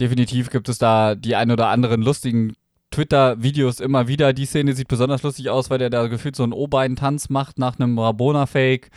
[0.00, 2.54] Definitiv gibt es da die ein oder anderen lustigen
[2.90, 4.34] Twitter-Videos immer wieder.
[4.34, 7.78] Die Szene sieht besonders lustig aus, weil der da gefühlt so einen O-Bein-Tanz macht nach
[7.78, 8.90] einem Rabona-Fake.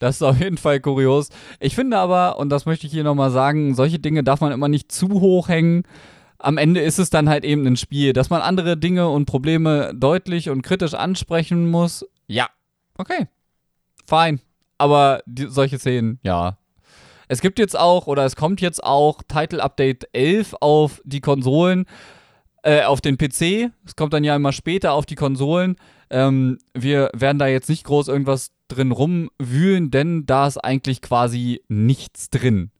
[0.00, 1.28] Das ist auf jeden Fall kurios.
[1.60, 4.68] Ich finde aber, und das möchte ich hier nochmal sagen, solche Dinge darf man immer
[4.68, 5.84] nicht zu hoch hängen
[6.38, 9.92] am Ende ist es dann halt eben ein Spiel, dass man andere Dinge und Probleme
[9.94, 12.06] deutlich und kritisch ansprechen muss.
[12.26, 12.48] Ja,
[12.96, 13.26] okay,
[14.06, 14.40] fein.
[14.78, 16.56] Aber die, solche Szenen, ja.
[17.26, 21.84] Es gibt jetzt auch, oder es kommt jetzt auch Title Update 11 auf die Konsolen,
[22.62, 23.70] äh, auf den PC.
[23.84, 25.76] Es kommt dann ja immer später auf die Konsolen.
[26.10, 31.62] Ähm, wir werden da jetzt nicht groß irgendwas drin rumwühlen, denn da ist eigentlich quasi
[31.68, 32.70] nichts drin.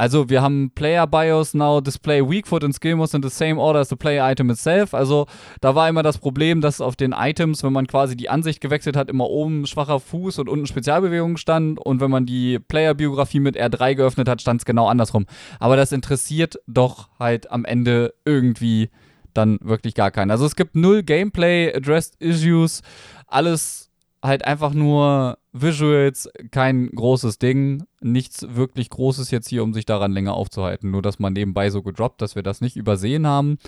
[0.00, 3.60] Also wir haben Player BIOS now display weak foot and skill moves in the same
[3.60, 4.94] order as the player item itself.
[4.94, 5.26] Also
[5.60, 8.96] da war immer das Problem, dass auf den Items, wenn man quasi die Ansicht gewechselt
[8.96, 13.58] hat, immer oben schwacher Fuß und unten Spezialbewegung stand und wenn man die Player-Biografie mit
[13.60, 15.26] R3 geöffnet hat, stand es genau andersrum.
[15.58, 18.88] Aber das interessiert doch halt am Ende irgendwie
[19.34, 20.30] dann wirklich gar keinen.
[20.30, 22.80] Also es gibt null Gameplay, Addressed Issues,
[23.26, 23.89] alles
[24.22, 30.12] halt einfach nur Visuals, kein großes Ding, nichts wirklich Großes jetzt hier, um sich daran
[30.12, 30.90] länger aufzuhalten.
[30.90, 33.58] Nur, dass man nebenbei so gedroppt, dass wir das nicht übersehen haben.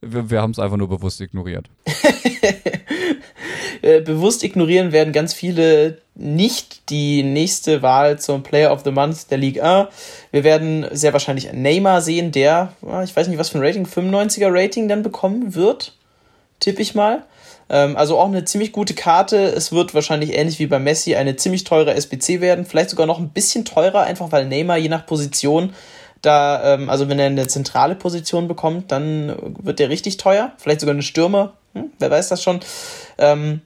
[0.00, 1.68] Wir, wir haben es einfach nur bewusst ignoriert.
[3.80, 9.30] Äh, bewusst ignorieren werden ganz viele nicht die nächste Wahl zum Player of the Month
[9.30, 9.88] der Ligue 1.
[10.32, 12.72] Wir werden sehr wahrscheinlich Neymar sehen, der,
[13.04, 15.96] ich weiß nicht, was für ein Rating, 95er Rating dann bekommen wird,
[16.58, 17.24] tippe ich mal.
[17.70, 19.36] Ähm, also auch eine ziemlich gute Karte.
[19.36, 22.64] Es wird wahrscheinlich ähnlich wie bei Messi eine ziemlich teure SBC werden.
[22.64, 25.72] Vielleicht sogar noch ein bisschen teurer, einfach weil Neymar je nach Position
[26.22, 30.52] da, ähm, also wenn er eine zentrale Position bekommt, dann wird der richtig teuer.
[30.58, 31.54] Vielleicht sogar eine Stürmer.
[31.74, 32.60] Hm, wer weiß das schon.
[33.18, 33.60] Ähm,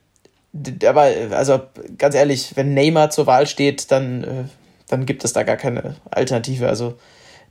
[0.85, 1.61] aber, also
[1.97, 4.43] ganz ehrlich, wenn Neymar zur Wahl steht, dann, äh,
[4.87, 6.67] dann gibt es da gar keine Alternative.
[6.67, 6.95] Also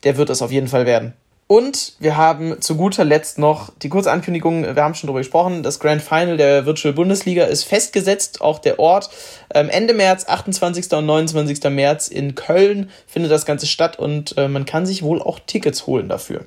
[0.04, 1.14] der wird es auf jeden Fall werden.
[1.46, 5.62] Und wir haben zu guter Letzt noch die kurze Ankündigung, wir haben schon darüber gesprochen,
[5.62, 9.10] das Grand Final der Virtual Bundesliga ist festgesetzt, auch der Ort.
[9.52, 10.90] Ähm, Ende März, 28.
[10.92, 11.62] und 29.
[11.70, 15.86] März in Köln findet das Ganze statt und äh, man kann sich wohl auch Tickets
[15.86, 16.46] holen dafür.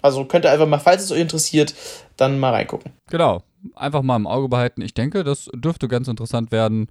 [0.00, 1.74] Also könnt ihr einfach mal, falls es euch interessiert,
[2.16, 2.92] dann mal reingucken.
[3.10, 3.42] Genau,
[3.74, 4.82] einfach mal im Auge behalten.
[4.82, 6.88] Ich denke, das dürfte ganz interessant werden.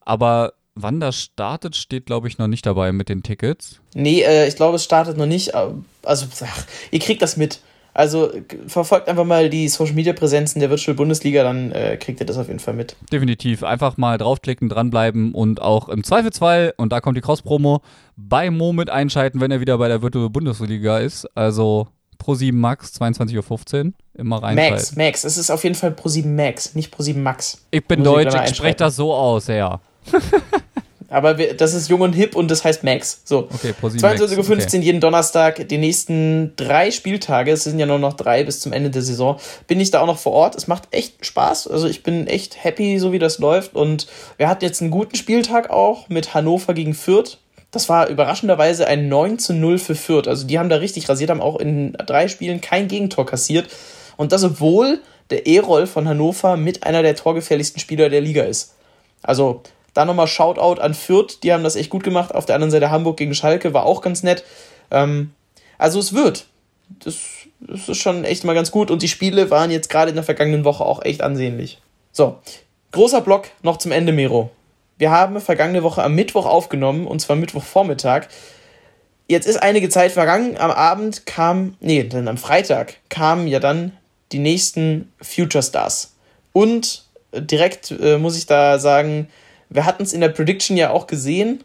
[0.00, 3.80] Aber wann das startet, steht, glaube ich, noch nicht dabei mit den Tickets.
[3.94, 5.54] Nee, äh, ich glaube, es startet noch nicht.
[5.54, 7.60] Also, ach, ihr kriegt das mit.
[7.94, 8.30] Also
[8.66, 12.36] verfolgt einfach mal die Social Media Präsenzen der Virtual Bundesliga, dann äh, kriegt ihr das
[12.36, 12.94] auf jeden Fall mit.
[13.10, 13.62] Definitiv.
[13.62, 17.80] Einfach mal draufklicken, dranbleiben und auch im Zweifelsfall, und da kommt die Cross-Promo,
[18.16, 21.26] bei Mo mit einschalten, wenn er wieder bei der Virtual Bundesliga ist.
[21.34, 21.88] Also
[22.22, 23.92] Pro7 Max, 22.15 Uhr.
[24.12, 24.74] Immer reinschalten.
[24.74, 25.24] Max, Max.
[25.24, 27.64] Es ist auf jeden Fall Pro7 Max, nicht Pro7 Max.
[27.70, 29.80] Ich bin Muss Deutsch, ich, ich spreche das so aus, ja.
[31.08, 33.20] Aber wir, das ist jung und hip und das heißt Max.
[33.24, 33.48] So.
[33.52, 34.78] Okay, 22.15 Uhr okay.
[34.78, 38.90] jeden Donnerstag, die nächsten drei Spieltage, es sind ja nur noch drei bis zum Ende
[38.90, 39.38] der Saison,
[39.68, 40.56] bin ich da auch noch vor Ort.
[40.56, 41.68] Es macht echt Spaß.
[41.68, 43.74] Also ich bin echt happy, so wie das läuft.
[43.74, 47.38] Und wir hatten jetzt einen guten Spieltag auch mit Hannover gegen Fürth.
[47.70, 50.28] Das war überraschenderweise ein 9 zu 0 für Fürth.
[50.28, 53.68] Also die haben da richtig rasiert, haben auch in drei Spielen kein Gegentor kassiert.
[54.16, 58.74] Und das, obwohl der E-Roll von Hannover mit einer der torgefährlichsten Spieler der Liga ist.
[59.22, 59.62] Also
[59.96, 62.34] da nochmal Shoutout an Fürth, die haben das echt gut gemacht.
[62.34, 64.44] Auf der anderen Seite Hamburg gegen Schalke war auch ganz nett.
[64.90, 65.32] Ähm,
[65.78, 66.46] also es wird.
[67.00, 67.16] Das,
[67.60, 68.90] das ist schon echt mal ganz gut.
[68.90, 71.80] Und die Spiele waren jetzt gerade in der vergangenen Woche auch echt ansehnlich.
[72.12, 72.38] So,
[72.92, 74.50] großer Block noch zum Ende, Mero.
[74.98, 78.28] Wir haben vergangene Woche am Mittwoch aufgenommen, und zwar Mittwochvormittag.
[79.28, 80.56] Jetzt ist einige Zeit vergangen.
[80.56, 83.92] Am Abend kam, nee, dann am Freitag kamen ja dann
[84.32, 86.14] die nächsten Future Stars.
[86.52, 87.04] Und
[87.34, 89.28] direkt äh, muss ich da sagen,
[89.68, 91.64] wir hatten es in der Prediction ja auch gesehen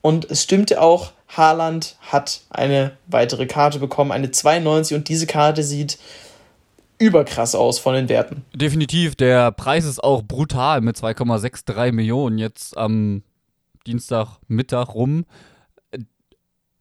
[0.00, 5.62] und es stimmte auch, Haaland hat eine weitere Karte bekommen, eine 92 und diese Karte
[5.62, 5.98] sieht
[6.98, 8.44] überkrass aus von den Werten.
[8.54, 13.22] Definitiv, der Preis ist auch brutal mit 2,63 Millionen jetzt am
[13.86, 15.24] Dienstagmittag rum.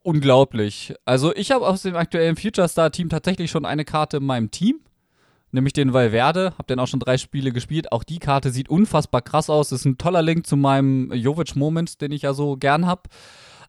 [0.02, 0.96] Unglaublich.
[1.06, 4.52] Also ich habe aus dem aktuellen Future Star Team tatsächlich schon eine Karte in meinem
[4.52, 4.80] Team
[5.52, 6.54] nämlich den Valverde.
[6.58, 7.92] Hab den auch schon drei Spiele gespielt.
[7.92, 9.72] Auch die Karte sieht unfassbar krass aus.
[9.72, 13.08] Ist ein toller Link zu meinem Jovic-Moment, den ich ja so gern hab.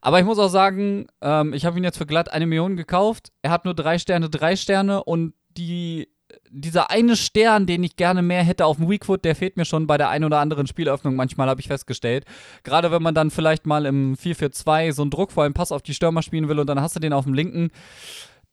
[0.01, 3.31] Aber ich muss auch sagen, ähm, ich habe ihn jetzt für glatt eine Million gekauft.
[3.41, 6.07] Er hat nur drei Sterne, drei Sterne und die,
[6.49, 9.87] dieser eine Stern, den ich gerne mehr hätte auf dem Weakfoot, der fehlt mir schon
[9.87, 12.25] bei der ein oder anderen Spielöffnung manchmal, habe ich festgestellt.
[12.63, 16.21] Gerade wenn man dann vielleicht mal im 4-4-2 so einen druckvollen Pass auf die Stürmer
[16.21, 17.71] spielen will und dann hast du den auf dem linken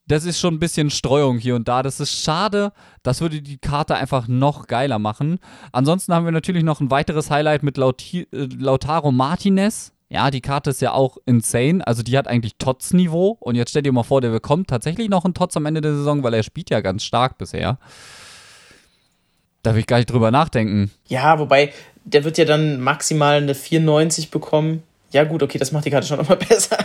[0.06, 1.82] das ist schon ein bisschen Streuung hier und da.
[1.82, 2.72] Das ist schade.
[3.02, 5.38] Das würde die Karte einfach noch geiler machen.
[5.72, 9.92] Ansonsten haben wir natürlich noch ein weiteres Highlight mit Lauti äh, Lautaro Martinez.
[10.08, 11.84] Ja, die Karte ist ja auch insane.
[11.84, 13.36] Also die hat eigentlich Tots-Niveau.
[13.40, 15.94] Und jetzt stell dir mal vor, der bekommt tatsächlich noch einen Tots am Ende der
[15.94, 17.78] Saison, weil er spielt ja ganz stark bisher.
[19.64, 20.92] Da will ich gar nicht drüber nachdenken.
[21.08, 21.72] Ja, wobei,
[22.04, 24.84] der wird ja dann maximal eine 94 bekommen.
[25.10, 26.78] Ja, gut, okay, das macht die Karte schon nochmal besser.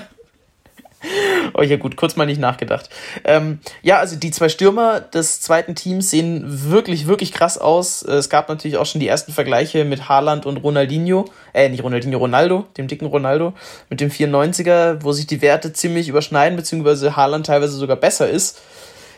[1.62, 2.90] Oh ja, gut, kurz mal nicht nachgedacht.
[3.24, 8.02] Ähm, ja, also die zwei Stürmer des zweiten Teams sehen wirklich, wirklich krass aus.
[8.02, 11.26] Es gab natürlich auch schon die ersten Vergleiche mit Haaland und Ronaldinho.
[11.54, 13.54] Äh, nicht Ronaldinho, Ronaldo, dem dicken Ronaldo,
[13.90, 18.60] mit dem 94er, wo sich die Werte ziemlich überschneiden, beziehungsweise Haaland teilweise sogar besser ist.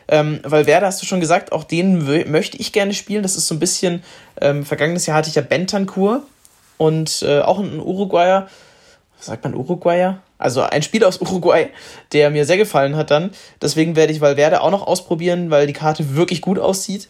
[0.08, 3.24] Ähm, weil Werder, hast du schon gesagt, auch den möchte ich gerne spielen.
[3.24, 4.04] Das ist so ein bisschen,
[4.42, 6.24] ähm, vergangenes Jahr hatte ich ja Bentancur
[6.78, 8.48] und äh, auch ein Uruguayer.
[9.24, 10.22] Sagt man Uruguayer?
[10.38, 11.70] Also ein Spiel aus Uruguay,
[12.12, 13.32] der mir sehr gefallen hat dann.
[13.62, 17.08] Deswegen werde ich Valverde auch noch ausprobieren, weil die Karte wirklich gut aussieht.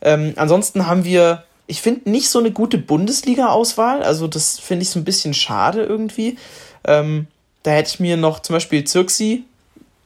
[0.00, 4.04] Ähm, ansonsten haben wir, ich finde, nicht so eine gute Bundesliga-Auswahl.
[4.04, 6.38] Also das finde ich so ein bisschen schade irgendwie.
[6.86, 7.26] Ähm,
[7.64, 9.42] da hätte ich mir noch zum Beispiel Zirksi,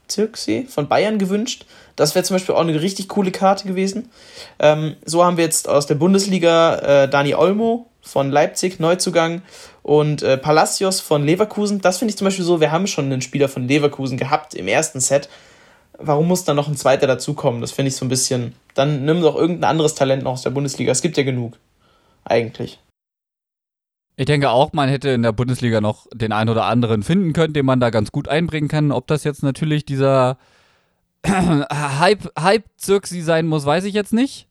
[0.09, 1.67] Zirksi von Bayern gewünscht.
[1.97, 4.11] Das wäre zum Beispiel auch eine richtig coole Karte gewesen.
[4.59, 9.43] Ähm, so haben wir jetzt aus der Bundesliga äh, Dani Olmo von Leipzig, Neuzugang,
[9.83, 11.81] und äh, Palacios von Leverkusen.
[11.81, 14.69] Das finde ich zum Beispiel so, wir haben schon einen Spieler von Leverkusen gehabt im
[14.69, 15.29] ersten Set.
[15.99, 17.61] Warum muss dann noch ein zweiter dazukommen?
[17.61, 18.55] Das finde ich so ein bisschen.
[18.75, 20.91] Dann nimm doch irgendein anderes Talent noch aus der Bundesliga.
[20.93, 21.59] Es gibt ja genug.
[22.25, 22.79] Eigentlich.
[24.17, 27.55] Ich denke auch, man hätte in der Bundesliga noch den einen oder anderen finden können,
[27.55, 28.93] den man da ganz gut einbringen kann.
[28.93, 30.39] Ob das jetzt natürlich dieser
[31.27, 34.49] Hype-Zirksi Hype sein muss, weiß ich jetzt nicht.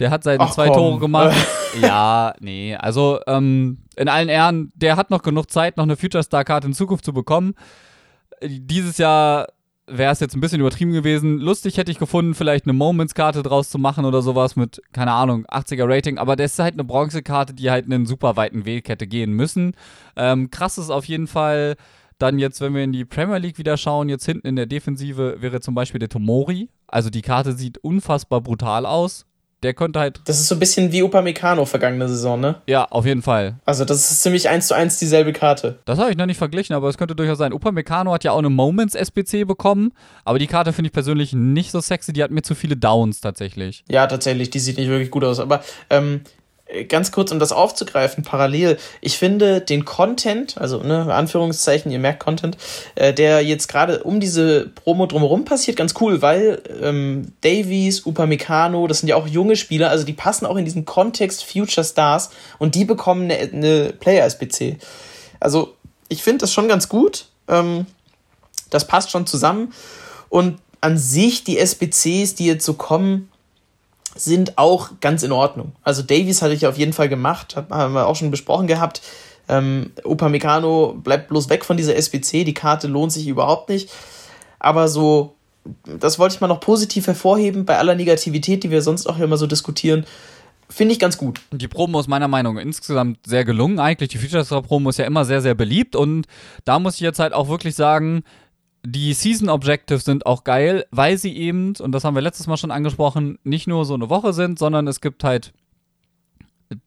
[0.00, 0.76] Der hat seine Ach, zwei komm.
[0.76, 1.36] Tore gemacht.
[1.80, 6.24] ja, nee, also ähm, in allen Ehren, der hat noch genug Zeit, noch eine Future
[6.24, 7.54] Star Karte in Zukunft zu bekommen.
[8.42, 9.48] Dieses Jahr
[9.86, 11.38] wäre es jetzt ein bisschen übertrieben gewesen.
[11.38, 15.44] Lustig hätte ich gefunden, vielleicht eine Moments-Karte draus zu machen oder sowas mit, keine Ahnung,
[15.46, 16.18] 80er Rating.
[16.18, 19.74] Aber das ist halt eine Bronze-Karte, die halt einen super weiten Weg hätte gehen müssen.
[20.16, 21.76] Ähm, krass ist auf jeden Fall,
[22.18, 25.36] Dann jetzt, wenn wir in die Premier League wieder schauen, jetzt hinten in der Defensive
[25.40, 26.68] wäre zum Beispiel der Tomori.
[26.86, 29.26] Also die Karte sieht unfassbar brutal aus.
[29.62, 30.20] Der könnte halt.
[30.24, 32.62] Das ist so ein bisschen wie Upamecano vergangene Saison, ne?
[32.66, 33.56] Ja, auf jeden Fall.
[33.66, 35.78] Also das ist ziemlich eins zu eins dieselbe Karte.
[35.84, 37.52] Das habe ich noch nicht verglichen, aber es könnte durchaus sein.
[37.52, 39.92] Upamecano hat ja auch eine Moments SBC bekommen,
[40.24, 42.12] aber die Karte finde ich persönlich nicht so sexy.
[42.14, 43.84] Die hat mir zu viele Downs tatsächlich.
[43.88, 44.48] Ja, tatsächlich.
[44.50, 45.40] Die sieht nicht wirklich gut aus.
[45.40, 46.22] Aber ähm,
[46.88, 52.20] ganz kurz, um das aufzugreifen, parallel, ich finde den Content, also ne, Anführungszeichen, ihr merkt
[52.20, 52.56] Content,
[52.94, 58.86] äh, der jetzt gerade um diese Promo drumherum passiert, ganz cool, weil ähm, Davies, Upamecano,
[58.86, 62.30] das sind ja auch junge Spieler, also die passen auch in diesen Kontext Future Stars
[62.58, 64.78] und die bekommen eine, eine Player-SBC.
[65.40, 65.74] Also
[66.08, 67.86] ich finde das schon ganz gut, ähm,
[68.70, 69.72] das passt schon zusammen
[70.28, 73.29] und an sich die SBCs, die jetzt so kommen,
[74.14, 75.72] sind auch ganz in Ordnung.
[75.82, 79.02] Also Davies hatte ich auf jeden Fall gemacht, haben wir auch schon besprochen gehabt.
[79.48, 83.90] Ähm, Upamecano bleibt bloß weg von dieser SBC, die Karte lohnt sich überhaupt nicht.
[84.58, 85.34] Aber so,
[85.84, 89.36] das wollte ich mal noch positiv hervorheben, bei aller Negativität, die wir sonst auch immer
[89.36, 90.04] so diskutieren,
[90.68, 91.40] finde ich ganz gut.
[91.50, 94.10] Die Promo ist meiner Meinung nach insgesamt sehr gelungen eigentlich.
[94.10, 96.26] Die Future Star Promo ist ja immer sehr, sehr beliebt und
[96.64, 98.22] da muss ich jetzt halt auch wirklich sagen,
[98.82, 102.56] die Season Objectives sind auch geil, weil sie eben, und das haben wir letztes Mal
[102.56, 105.52] schon angesprochen, nicht nur so eine Woche sind, sondern es gibt halt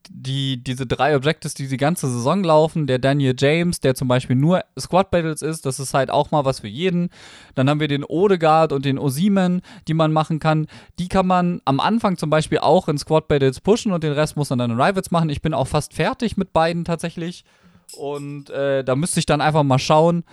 [0.09, 2.87] die, diese drei Objectives, die die ganze Saison laufen.
[2.87, 6.45] Der Daniel James, der zum Beispiel nur Squad Battles ist, das ist halt auch mal
[6.45, 7.09] was für jeden.
[7.55, 10.67] Dann haben wir den Odegaard und den Osimen, die man machen kann.
[10.99, 14.37] Die kann man am Anfang zum Beispiel auch in Squad Battles pushen und den Rest
[14.37, 15.29] muss man dann in Rivals machen.
[15.29, 17.43] Ich bin auch fast fertig mit beiden tatsächlich.
[17.97, 20.23] Und äh, da müsste ich dann einfach mal schauen,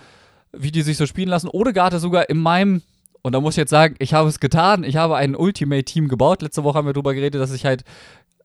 [0.53, 1.47] wie die sich so spielen lassen.
[1.47, 2.81] Odegaard ist sogar in meinem,
[3.21, 4.83] und da muss ich jetzt sagen, ich habe es getan.
[4.83, 6.41] Ich habe ein Ultimate-Team gebaut.
[6.41, 7.83] Letzte Woche haben wir darüber geredet, dass ich halt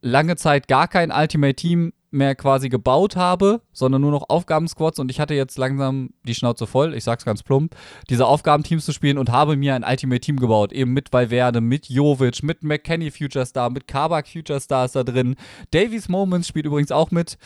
[0.03, 5.21] lange Zeit gar kein Ultimate-Team mehr quasi gebaut habe, sondern nur noch Aufgabensquads und ich
[5.21, 7.77] hatte jetzt langsam die Schnauze voll, ich sag's ganz plump,
[8.11, 11.89] diese Aufgabenteams zu spielen und habe mir ein Ultimate Team gebaut, eben mit Valverde, mit
[11.89, 15.37] Jovic, mit McKenny Future Star, mit Kabak Future Star ist da drin,
[15.71, 17.39] Davies Moments spielt übrigens auch mit,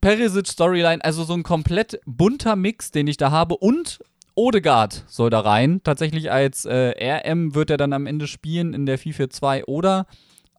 [0.00, 4.00] Perisic Storyline, also so ein komplett bunter Mix, den ich da habe und
[4.36, 8.86] Odegaard soll da rein, tatsächlich als äh, RM wird er dann am Ende spielen in
[8.86, 10.06] der FIFA 2 oder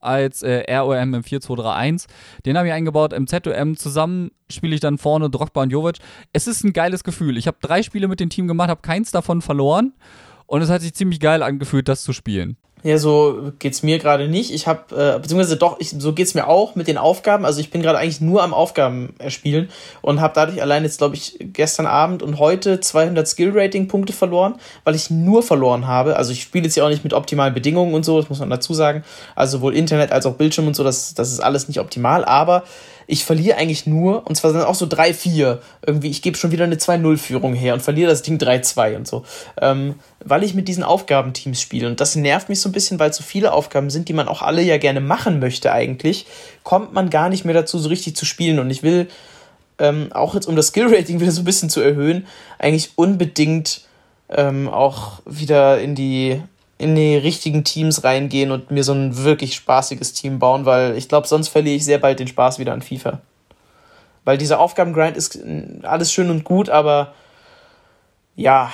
[0.05, 2.07] als äh, ROM im 4-2-3-1.
[2.45, 3.13] Den habe ich eingebaut.
[3.13, 5.97] Im ZOM zusammen spiele ich dann vorne Drogba und Jovic.
[6.33, 7.37] Es ist ein geiles Gefühl.
[7.37, 9.93] Ich habe drei Spiele mit dem Team gemacht, habe keins davon verloren.
[10.47, 12.57] Und es hat sich ziemlich geil angefühlt, das zu spielen.
[12.83, 14.53] Ja, so geht's mir gerade nicht.
[14.53, 17.43] Ich habe, äh, beziehungsweise doch, ich, so geht's mir auch mit den Aufgaben.
[17.43, 19.69] Also ich bin gerade eigentlich nur am Aufgaben erspielen
[20.03, 24.93] und habe dadurch allein jetzt, glaube ich, gestern Abend und heute 200 Skill-Rating-Punkte verloren, weil
[24.93, 26.15] ich nur verloren habe.
[26.15, 28.51] Also ich spiele jetzt ja auch nicht mit optimalen Bedingungen und so, das muss man
[28.51, 29.03] dazu sagen.
[29.35, 32.65] Also sowohl Internet als auch Bildschirm und so, das, das ist alles nicht optimal, aber
[33.07, 35.59] ich verliere eigentlich nur, und zwar sind auch so 3-4.
[35.85, 39.23] Irgendwie, ich gebe schon wieder eine 2-0-Führung her und verliere das Ding 3-2 und so.
[39.61, 41.87] Ähm, weil ich mit diesen Aufgabenteams spiele.
[41.87, 44.27] Und das nervt mich so ein bisschen, weil es so viele Aufgaben sind, die man
[44.27, 46.25] auch alle ja gerne machen möchte eigentlich,
[46.63, 48.59] kommt man gar nicht mehr dazu, so richtig zu spielen.
[48.59, 49.07] Und ich will,
[49.77, 52.25] ähm, auch jetzt um das Skill-Rating wieder so ein bisschen zu erhöhen,
[52.57, 53.81] eigentlich unbedingt
[54.29, 56.41] ähm, auch wieder in die
[56.77, 61.07] in die richtigen Teams reingehen und mir so ein wirklich spaßiges Team bauen, weil ich
[61.07, 63.21] glaube, sonst verliere ich sehr bald den Spaß wieder an FIFA.
[64.25, 65.39] Weil dieser Aufgabengrind ist
[65.83, 67.13] alles schön und gut, aber
[68.35, 68.71] ja,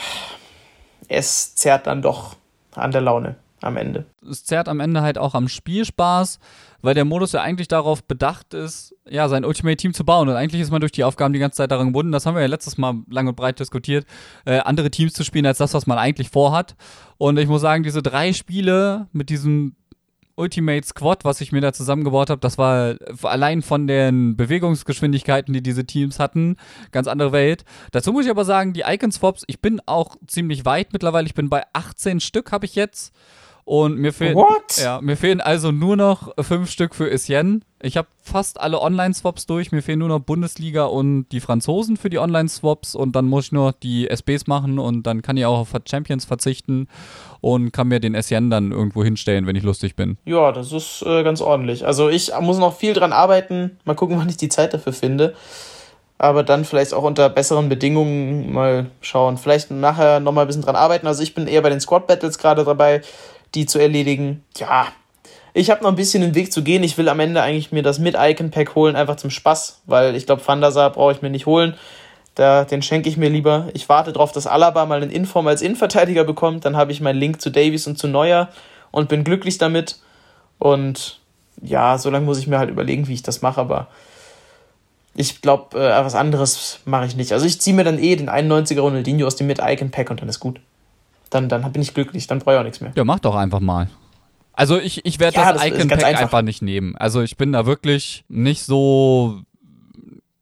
[1.08, 2.36] es zerrt dann doch
[2.74, 4.06] an der Laune am Ende.
[4.28, 6.40] Es zerrt am Ende halt auch am Spielspaß,
[6.82, 10.30] weil der Modus ja eigentlich darauf bedacht ist, ja, sein Ultimate Team zu bauen.
[10.30, 12.42] Und eigentlich ist man durch die Aufgaben die ganze Zeit daran gebunden, das haben wir
[12.42, 14.06] ja letztes Mal lang und breit diskutiert,
[14.46, 16.76] äh, andere Teams zu spielen als das, was man eigentlich vorhat.
[17.18, 19.76] Und ich muss sagen, diese drei Spiele mit diesem
[20.36, 25.62] Ultimate Squad, was ich mir da zusammengebaut habe, das war allein von den Bewegungsgeschwindigkeiten, die
[25.62, 26.58] diese Teams hatten,
[26.92, 27.64] ganz andere Welt.
[27.92, 31.28] Dazu muss ich aber sagen, die Icon Swaps, ich bin auch ziemlich weit mittlerweile.
[31.28, 33.14] Ich bin bei 18 Stück habe ich jetzt.
[33.64, 34.38] Und mir fehlen,
[34.78, 37.64] ja, mir fehlen also nur noch fünf Stück für Essien.
[37.82, 39.72] Ich habe fast alle Online-Swaps durch.
[39.72, 42.96] Mir fehlen nur noch Bundesliga und die Franzosen für die Online-Swaps.
[42.96, 46.26] Und dann muss ich nur die SBs machen und dann kann ich auch auf Champions
[46.26, 46.88] verzichten
[47.40, 50.18] und kann mir den Essien dann irgendwo hinstellen, wenn ich lustig bin.
[50.26, 51.86] Ja, das ist äh, ganz ordentlich.
[51.86, 53.80] Also ich muss noch viel dran arbeiten.
[53.86, 55.34] Mal gucken, wann ich die Zeit dafür finde
[56.22, 59.38] aber dann vielleicht auch unter besseren Bedingungen mal schauen.
[59.38, 61.08] Vielleicht nachher nochmal ein bisschen dran arbeiten.
[61.08, 63.02] Also ich bin eher bei den Squad Battles gerade dabei
[63.56, 64.44] die zu erledigen.
[64.58, 64.88] Ja,
[65.54, 66.84] ich habe noch ein bisschen den Weg zu gehen.
[66.84, 70.16] Ich will am Ende eigentlich mir das mit Icon Pack holen, einfach zum Spaß, weil
[70.16, 71.76] ich glaube, Sar brauche ich mir nicht holen.
[72.36, 73.68] Da, den schenke ich mir lieber.
[73.74, 76.64] Ich warte darauf, dass Alaba mal einen Inform als Innenverteidiger bekommt.
[76.64, 78.48] Dann habe ich meinen Link zu Davies und zu Neuer
[78.92, 80.00] und bin glücklich damit.
[80.58, 81.20] Und
[81.62, 83.60] ja, so lange muss ich mir halt überlegen, wie ich das mache.
[83.60, 83.88] Aber
[85.14, 87.34] Ich glaube, äh, was anderes mache ich nicht.
[87.34, 90.40] Also ich ziehe mir dann eh den 91er Ronaldinho aus dem Mid-Icon-Pack und dann ist
[90.40, 90.62] gut.
[91.32, 92.92] Dann, dann bin ich glücklich, dann brauche ich auch nichts mehr.
[92.96, 93.90] Ja, mach doch einfach mal.
[94.54, 96.22] Also ich, ich werde Ja, das, das Icon Pack einfach.
[96.22, 96.96] einfach nicht nehmen.
[96.98, 99.42] Also ich bin da wirklich nicht so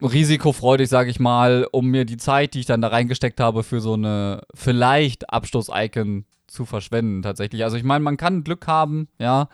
[0.02, 3.82] risikofreudig, sage ich mal, um mir die Zeit, die ich dann da reingesteckt habe, für
[3.82, 7.64] so eine vielleicht Abstoß-Icon zu verschwenden tatsächlich.
[7.64, 9.48] Also ich meine, man kann Glück haben, ja.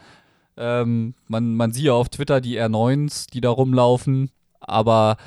[0.57, 4.31] Ähm, man, man sieht ja auf Twitter die R9s, die da rumlaufen,
[4.61, 5.17] aber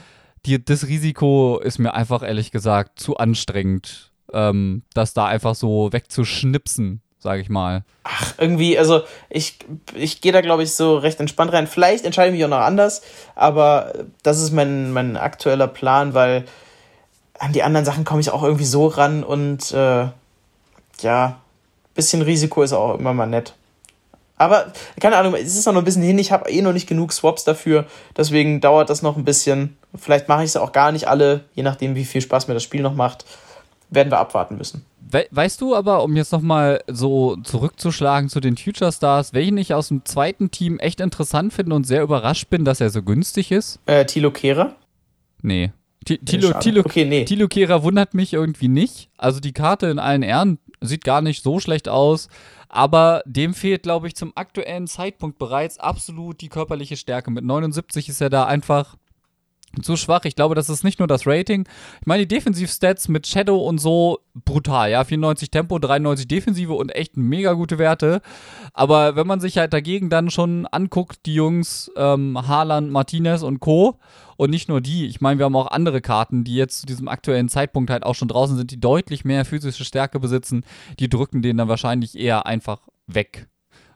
[0.47, 5.93] die, das Risiko ist mir einfach ehrlich gesagt zu anstrengend, ähm, das da einfach so
[5.93, 7.85] wegzuschnipsen, sage ich mal.
[8.05, 9.59] Ach, irgendwie, also ich,
[9.95, 11.67] ich gehe da, glaube ich, so recht entspannt rein.
[11.67, 13.03] Vielleicht entscheide ich mich auch noch anders,
[13.35, 16.45] aber das ist mein, mein aktueller Plan, weil
[17.39, 20.09] an die anderen Sachen komme ich auch irgendwie so ran und äh,
[21.01, 21.41] ja,
[21.95, 23.55] bisschen Risiko ist auch immer mal nett.
[24.37, 26.19] Aber keine Ahnung, es ist noch ein bisschen hin.
[26.19, 27.87] Ich habe eh noch nicht genug Swaps dafür.
[28.17, 29.77] Deswegen dauert das noch ein bisschen.
[29.97, 32.63] Vielleicht mache ich es auch gar nicht alle, je nachdem, wie viel Spaß mir das
[32.63, 33.25] Spiel noch macht.
[33.91, 34.85] Werden wir abwarten müssen.
[35.11, 39.73] We weißt du aber, um jetzt nochmal so zurückzuschlagen zu den Future Stars, welchen ich
[39.73, 43.51] aus dem zweiten Team echt interessant finde und sehr überrascht bin, dass er so günstig
[43.51, 43.81] ist?
[43.87, 44.77] Äh, Tilo Kehrer?
[45.41, 45.73] Nee.
[46.05, 46.53] Tilo,
[46.85, 47.25] Okay, nee.
[47.25, 49.11] Tilo Kehrer wundert mich irgendwie nicht.
[49.17, 52.29] Also die Karte in allen Ehren sieht gar nicht so schlecht aus.
[52.69, 57.31] Aber dem fehlt, glaube ich, zum aktuellen Zeitpunkt bereits absolut die körperliche Stärke.
[57.31, 58.97] Mit 79 ist er da einfach
[59.83, 60.25] zu schwach.
[60.25, 61.67] Ich glaube, das ist nicht nur das Rating.
[62.01, 65.05] Ich meine, die Defensivstats mit Shadow und so brutal, ja.
[65.05, 68.21] 94 Tempo, 93 Defensive und echt mega gute Werte.
[68.73, 73.61] Aber wenn man sich halt dagegen dann schon anguckt, die Jungs ähm, Haaland, Martinez und
[73.61, 73.99] Co.
[74.37, 77.09] Und nicht nur die, ich meine, wir haben auch andere Karten, die jetzt zu diesem
[77.09, 80.65] aktuellen Zeitpunkt halt auch schon draußen sind, die deutlich mehr physische Stärke besitzen.
[81.01, 83.49] Die drücken den dann wahrscheinlich eher einfach weg.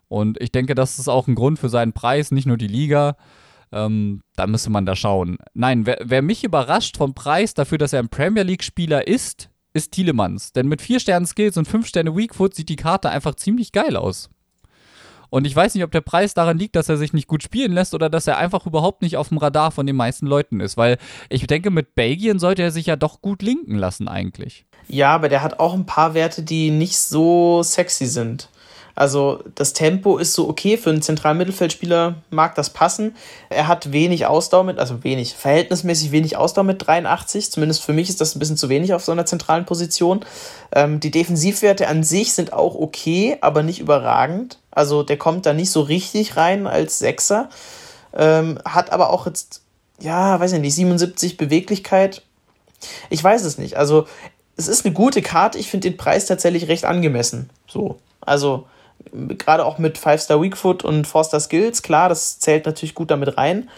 [0.08, 3.16] Und ich denke, das ist auch ein Grund für seinen Preis, nicht nur die Liga.
[3.72, 5.38] Ähm, da müsste man da schauen.
[5.54, 9.92] Nein, wer, wer mich überrascht vom Preis dafür, dass er ein Premier League-Spieler ist, ist
[9.92, 10.52] Thielemanns.
[10.52, 13.96] Denn mit 4 Sternen Skills und 5 Sterne Weakfoot sieht die Karte einfach ziemlich geil
[13.96, 14.28] aus.
[15.30, 17.72] Und ich weiß nicht, ob der Preis daran liegt, dass er sich nicht gut spielen
[17.72, 20.76] lässt oder dass er einfach überhaupt nicht auf dem Radar von den meisten Leuten ist.
[20.76, 20.98] Weil
[21.30, 24.66] ich denke, mit Belgien sollte er sich ja doch gut linken lassen eigentlich.
[24.88, 28.50] Ja, aber der hat auch ein paar Werte, die nicht so sexy sind.
[28.94, 33.16] Also das Tempo ist so okay für einen zentralen Mittelfeldspieler, mag das passen.
[33.48, 37.50] Er hat wenig Ausdauer mit, also wenig, verhältnismäßig wenig Ausdauer mit 83.
[37.50, 40.24] Zumindest für mich ist das ein bisschen zu wenig auf so einer zentralen Position.
[40.74, 44.58] Ähm, die Defensivwerte an sich sind auch okay, aber nicht überragend.
[44.70, 47.48] Also der kommt da nicht so richtig rein als Sechser.
[48.14, 49.62] Ähm, hat aber auch jetzt,
[50.00, 52.22] ja, weiß ich nicht, 77 Beweglichkeit.
[53.08, 53.76] Ich weiß es nicht.
[53.76, 54.06] Also
[54.56, 55.58] es ist eine gute Karte.
[55.58, 57.48] Ich finde den Preis tatsächlich recht angemessen.
[57.66, 57.98] So.
[58.20, 58.66] Also
[59.12, 63.68] gerade auch mit 5-Star Weakfoot und 4-Star Skills, klar, das zählt natürlich gut damit rein.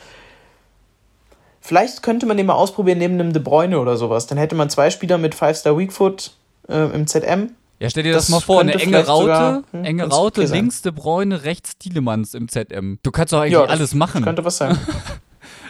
[1.60, 4.26] Vielleicht könnte man den mal ausprobieren neben einem De Bruyne oder sowas.
[4.26, 6.32] Dann hätte man zwei Spieler mit 5-Star Weakfoot
[6.68, 7.50] äh, im ZM.
[7.80, 10.52] Ja, stell dir das, Das mal vor, eine enge Raute, sogar, hm, enge Raute, okay
[10.52, 12.98] links De Bruyne, rechts Thielemanns im ZM.
[13.02, 14.22] Du kannst doch eigentlich das alles machen.
[14.22, 14.78] Könnte was sein.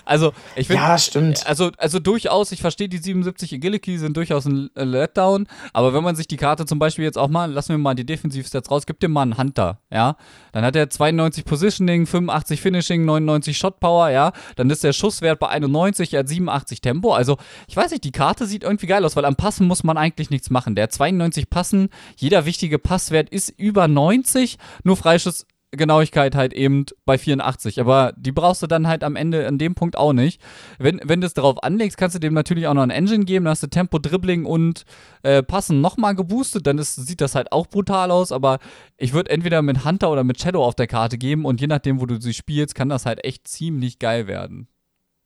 [0.05, 1.47] Also, ich finde, ja, stimmt.
[1.47, 6.17] also, also durchaus, ich verstehe, die 77 Agility sind durchaus ein Letdown, aber wenn man
[6.17, 9.01] sich die Karte zum Beispiel jetzt auch mal, lassen wir mal die Defensivstats raus, gib
[9.01, 10.17] dir mal einen Hunter, ja,
[10.53, 15.39] dann hat er 92 Positioning, 85 Finishing, 99 Shot Power, ja, dann ist der Schusswert
[15.39, 19.05] bei 91, er hat 87 Tempo, also ich weiß nicht, die Karte sieht irgendwie geil
[19.05, 22.79] aus, weil am Passen muss man eigentlich nichts machen, der hat 92 Passen, jeder wichtige
[22.79, 25.47] Passwert ist über 90, nur Freischuss
[25.77, 27.81] Genauigkeit halt eben bei 84.
[27.81, 30.41] Aber die brauchst du dann halt am Ende an dem Punkt auch nicht.
[30.79, 33.45] Wenn, wenn du es darauf anlegst, kannst du dem natürlich auch noch ein Engine geben.
[33.45, 34.85] Dann hast du Tempo, Dribbling und
[35.23, 36.67] äh, Passen nochmal geboostet.
[36.67, 38.33] Dann ist, sieht das halt auch brutal aus.
[38.33, 38.59] Aber
[38.97, 41.45] ich würde entweder mit Hunter oder mit Shadow auf der Karte geben.
[41.45, 44.69] Und je nachdem, wo du sie spielst, kann das halt echt ziemlich geil werden.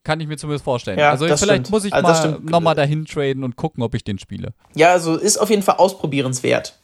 [0.04, 0.98] Kann ich mir zumindest vorstellen.
[0.98, 1.70] Ja, also vielleicht stimmt.
[1.70, 4.54] muss ich Also mal nochmal dahin traden und gucken, ob ich den spiele.
[4.74, 6.78] Ja, also ist auf jeden Fall ausprobierenswert.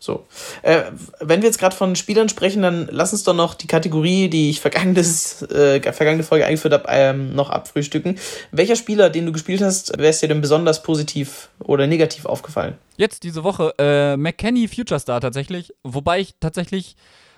[0.00, 0.26] So.
[0.62, 0.84] Äh,
[1.20, 4.48] wenn wir jetzt gerade von Spielern sprechen, dann lass uns doch noch die Kategorie, die
[4.48, 8.18] ich vergangenes, äh, vergangene Folge eingeführt habe, ähm, noch abfrühstücken.
[8.50, 12.78] Welcher Spieler, den du gespielt hast, wäre dir denn besonders positiv oder negativ aufgefallen?
[12.96, 16.96] Jetzt diese Woche äh, McKenny Future Star tatsächlich, wobei ich tatsächlich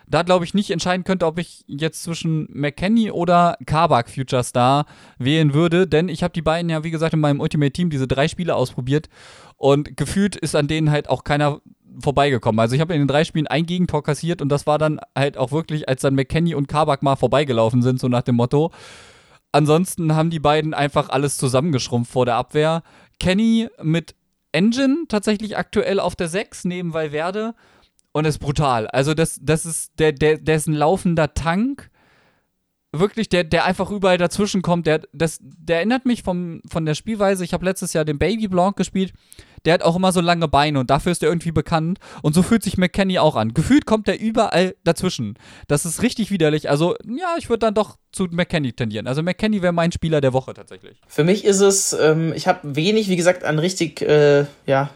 [0.08, 4.86] da glaube ich nicht entscheiden könnte, ob ich jetzt zwischen McKenny oder Kabak Future Star
[5.18, 8.06] wählen würde, denn ich habe die beiden ja wie gesagt in meinem Ultimate Team diese
[8.08, 9.08] drei Spiele ausprobiert
[9.56, 11.60] und gefühlt ist an denen halt auch keiner
[12.00, 12.58] vorbeigekommen.
[12.60, 15.36] Also ich habe in den drei Spielen ein Gegentor kassiert und das war dann halt
[15.36, 18.70] auch wirklich, als dann McKenny und Kabak mal vorbeigelaufen sind, so nach dem Motto.
[19.52, 22.82] Ansonsten haben die beiden einfach alles zusammengeschrumpft vor der Abwehr.
[23.20, 24.14] Kenny mit
[24.52, 27.54] Engine tatsächlich aktuell auf der 6 neben Valverde
[28.12, 28.86] und ist brutal.
[28.88, 31.90] Also das, das ist, der, der, der ist ein laufender Tank.
[32.92, 34.86] wirklich, der, der einfach überall dazwischen kommt.
[34.86, 37.44] Der, das, der erinnert mich vom, von der Spielweise.
[37.44, 39.12] Ich habe letztes Jahr den Baby Blanc gespielt.
[39.64, 41.98] Der hat auch immer so lange Beine und dafür ist er irgendwie bekannt.
[42.22, 43.54] Und so fühlt sich McKenny auch an.
[43.54, 45.34] Gefühlt kommt er überall dazwischen.
[45.68, 46.68] Das ist richtig widerlich.
[46.70, 49.06] Also, ja, ich würde dann doch zu McKenny tendieren.
[49.06, 50.98] Also, McKenny wäre mein Spieler der Woche tatsächlich.
[51.06, 54.90] Für mich ist es, ähm, ich habe wenig, wie gesagt, an richtig, äh, ja,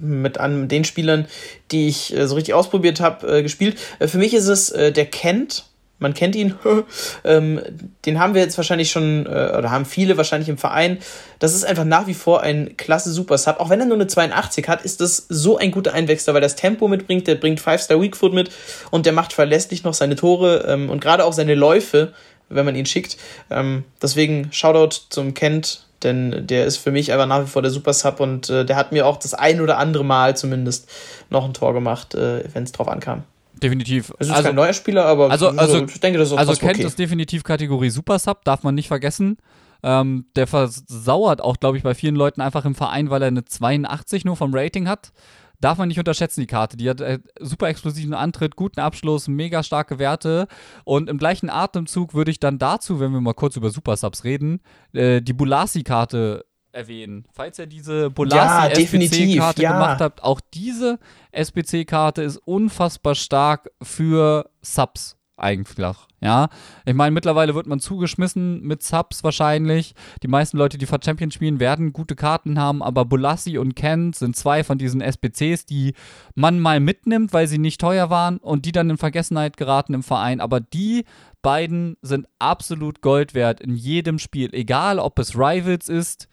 [0.00, 1.26] mit an den Spielern,
[1.70, 3.78] die ich äh, so richtig ausprobiert habe, äh, gespielt.
[3.98, 5.64] Äh, für mich ist es äh, der Kent
[6.00, 6.56] man kennt ihn.
[7.24, 7.60] ähm,
[8.04, 10.98] den haben wir jetzt wahrscheinlich schon, äh, oder haben viele wahrscheinlich im Verein.
[11.38, 13.60] Das ist einfach nach wie vor ein klasse Super-Sub.
[13.60, 16.56] Auch wenn er nur eine 82 hat, ist das so ein guter Einwechsler, weil das
[16.56, 18.50] Tempo mitbringt, der bringt 5-Star Weakfoot mit
[18.90, 22.12] und der macht verlässlich noch seine Tore ähm, und gerade auch seine Läufe,
[22.48, 23.16] wenn man ihn schickt.
[23.50, 27.70] Ähm, deswegen Shoutout zum Kent, denn der ist für mich einfach nach wie vor der
[27.70, 30.90] Super-Sub und äh, der hat mir auch das ein oder andere Mal zumindest
[31.28, 33.24] noch ein Tor gemacht, äh, wenn es drauf ankam.
[33.62, 34.12] Definitiv.
[34.18, 36.76] Es ist also, kein neuer Spieler, aber also, also, ich denke, das ist Also Kent
[36.76, 36.86] okay.
[36.86, 39.36] ist definitiv Kategorie Super Sub, darf man nicht vergessen.
[39.82, 43.44] Ähm, der versauert auch, glaube ich, bei vielen Leuten einfach im Verein, weil er eine
[43.44, 45.12] 82 nur vom Rating hat.
[45.60, 46.78] Darf man nicht unterschätzen, die Karte.
[46.78, 50.48] Die hat äh, super explosiven Antritt, guten Abschluss, mega starke Werte.
[50.84, 54.24] Und im gleichen Atemzug würde ich dann dazu, wenn wir mal kurz über Super Subs
[54.24, 54.60] reden,
[54.94, 57.24] äh, die Bulasi-Karte erwähnen.
[57.32, 60.98] Falls ihr diese Bolasi-SPC-Karte ja, gemacht habt, auch diese
[61.32, 65.96] SPC-Karte ist unfassbar stark für Subs eigentlich.
[66.22, 66.48] Ja,
[66.84, 69.94] ich meine, mittlerweile wird man zugeschmissen mit Subs wahrscheinlich.
[70.22, 74.16] Die meisten Leute, die vor Champions spielen, werden gute Karten haben, aber Bolassi und Kent
[74.16, 75.94] sind zwei von diesen SPCs, die
[76.34, 80.02] man mal mitnimmt, weil sie nicht teuer waren und die dann in Vergessenheit geraten im
[80.02, 80.40] Verein.
[80.40, 81.04] Aber die
[81.40, 86.28] beiden sind absolut Gold wert in jedem Spiel, egal ob es Rivals ist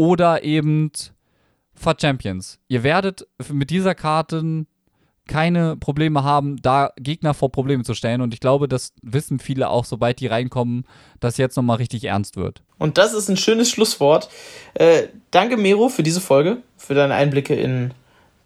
[0.00, 0.90] oder eben
[1.74, 2.58] for Champions.
[2.68, 4.64] Ihr werdet mit dieser Karte
[5.28, 8.22] keine Probleme haben, da Gegner vor Probleme zu stellen.
[8.22, 10.86] Und ich glaube, das wissen viele auch, sobald die reinkommen,
[11.20, 12.62] dass jetzt nochmal richtig ernst wird.
[12.78, 14.30] Und das ist ein schönes Schlusswort.
[14.72, 17.92] Äh, danke, Mero, für diese Folge, für deine Einblicke in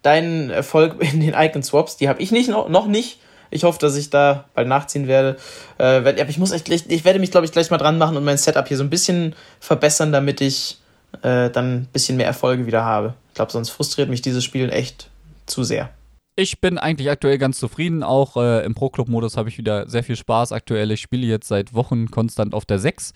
[0.01, 1.95] deinen Erfolg in den Icon Swaps.
[1.95, 3.21] Die habe ich nicht noch, nicht.
[3.49, 5.37] Ich hoffe, dass ich da bald nachziehen werde.
[5.79, 8.37] Äh, ich muss echt, ich werde mich, glaube ich, gleich mal dran machen und mein
[8.37, 10.79] Setup hier so ein bisschen verbessern, damit ich
[11.21, 13.13] äh, dann ein bisschen mehr Erfolge wieder habe.
[13.29, 15.09] Ich glaube, sonst frustriert mich dieses Spiel echt
[15.45, 15.89] zu sehr.
[16.37, 18.03] Ich bin eigentlich aktuell ganz zufrieden.
[18.03, 20.91] Auch äh, im Pro-Club-Modus habe ich wieder sehr viel Spaß aktuell.
[20.91, 23.13] Ich spiele jetzt seit Wochen konstant auf der 6.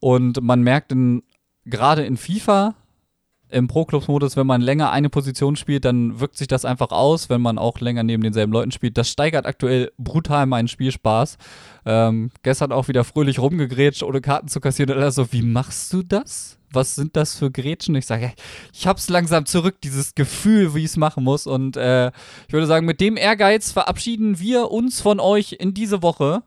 [0.00, 0.92] Und man merkt
[1.64, 2.74] gerade in FIFA
[3.50, 7.40] im Pro-Clubs-Modus, wenn man länger eine Position spielt, dann wirkt sich das einfach aus, wenn
[7.40, 8.98] man auch länger neben denselben Leuten spielt.
[8.98, 11.38] Das steigert aktuell brutal meinen Spielspaß.
[11.86, 15.02] Ähm, gestern auch wieder fröhlich rumgegrätscht, ohne Karten zu kassieren.
[15.02, 16.57] Und so, wie machst du das?
[16.72, 17.94] Was sind das für Grätschen?
[17.94, 18.32] Ich sage,
[18.72, 21.46] ich hab's langsam zurück, dieses Gefühl, wie ich es machen muss.
[21.46, 22.08] Und äh,
[22.46, 26.42] ich würde sagen, mit dem Ehrgeiz verabschieden wir uns von euch in diese Woche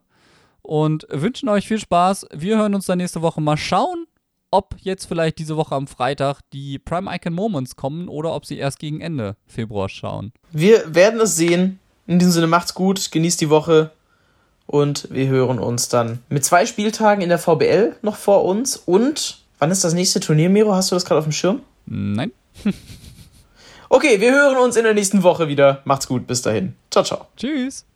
[0.62, 2.28] und wünschen euch viel Spaß.
[2.34, 4.06] Wir hören uns dann nächste Woche mal schauen,
[4.52, 8.58] ob jetzt vielleicht diese Woche am Freitag die Prime Icon Moments kommen oder ob sie
[8.58, 10.34] erst gegen Ende Februar schauen.
[10.52, 11.80] Wir werden es sehen.
[12.08, 13.92] In diesem Sinne macht's gut, genießt die Woche
[14.68, 18.76] und wir hören uns dann mit zwei Spieltagen in der VBL noch vor uns.
[18.78, 20.74] Und wann ist das nächste Turnier, Miro?
[20.74, 21.62] Hast du das gerade auf dem Schirm?
[21.86, 22.32] Nein.
[23.90, 25.82] okay, wir hören uns in der nächsten Woche wieder.
[25.86, 26.74] Macht's gut, bis dahin.
[26.90, 27.28] Ciao, ciao.
[27.38, 27.86] Tschüss.